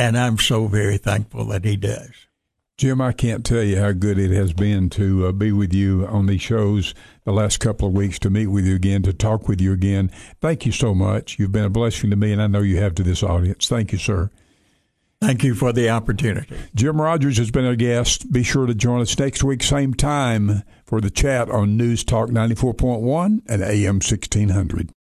And 0.00 0.16
I'm 0.16 0.38
so 0.38 0.66
very 0.66 0.96
thankful 0.96 1.44
that 1.48 1.66
he 1.66 1.76
does. 1.76 2.26
Jim, 2.78 3.02
I 3.02 3.12
can't 3.12 3.44
tell 3.44 3.62
you 3.62 3.78
how 3.78 3.92
good 3.92 4.18
it 4.18 4.30
has 4.30 4.54
been 4.54 4.88
to 4.90 5.26
uh, 5.26 5.32
be 5.32 5.52
with 5.52 5.74
you 5.74 6.06
on 6.06 6.24
these 6.24 6.40
shows 6.40 6.94
the 7.24 7.34
last 7.34 7.60
couple 7.60 7.88
of 7.88 7.92
weeks, 7.92 8.18
to 8.20 8.30
meet 8.30 8.46
with 8.46 8.64
you 8.64 8.74
again, 8.74 9.02
to 9.02 9.12
talk 9.12 9.46
with 9.46 9.60
you 9.60 9.74
again. 9.74 10.10
Thank 10.40 10.64
you 10.64 10.72
so 10.72 10.94
much. 10.94 11.38
You've 11.38 11.52
been 11.52 11.66
a 11.66 11.68
blessing 11.68 12.08
to 12.08 12.16
me, 12.16 12.32
and 12.32 12.40
I 12.40 12.46
know 12.46 12.62
you 12.62 12.78
have 12.78 12.94
to 12.94 13.02
this 13.02 13.22
audience. 13.22 13.68
Thank 13.68 13.92
you, 13.92 13.98
sir. 13.98 14.30
Thank 15.20 15.44
you 15.44 15.54
for 15.54 15.70
the 15.70 15.90
opportunity. 15.90 16.56
Jim 16.74 16.98
Rogers 16.98 17.36
has 17.36 17.50
been 17.50 17.66
a 17.66 17.76
guest. 17.76 18.32
Be 18.32 18.42
sure 18.42 18.64
to 18.64 18.74
join 18.74 19.02
us 19.02 19.18
next 19.18 19.44
week, 19.44 19.62
same 19.62 19.92
time, 19.92 20.62
for 20.86 21.02
the 21.02 21.10
chat 21.10 21.50
on 21.50 21.76
News 21.76 22.04
Talk 22.04 22.30
94.1 22.30 23.42
and 23.46 23.62
AM 23.62 23.96
1600. 23.96 24.92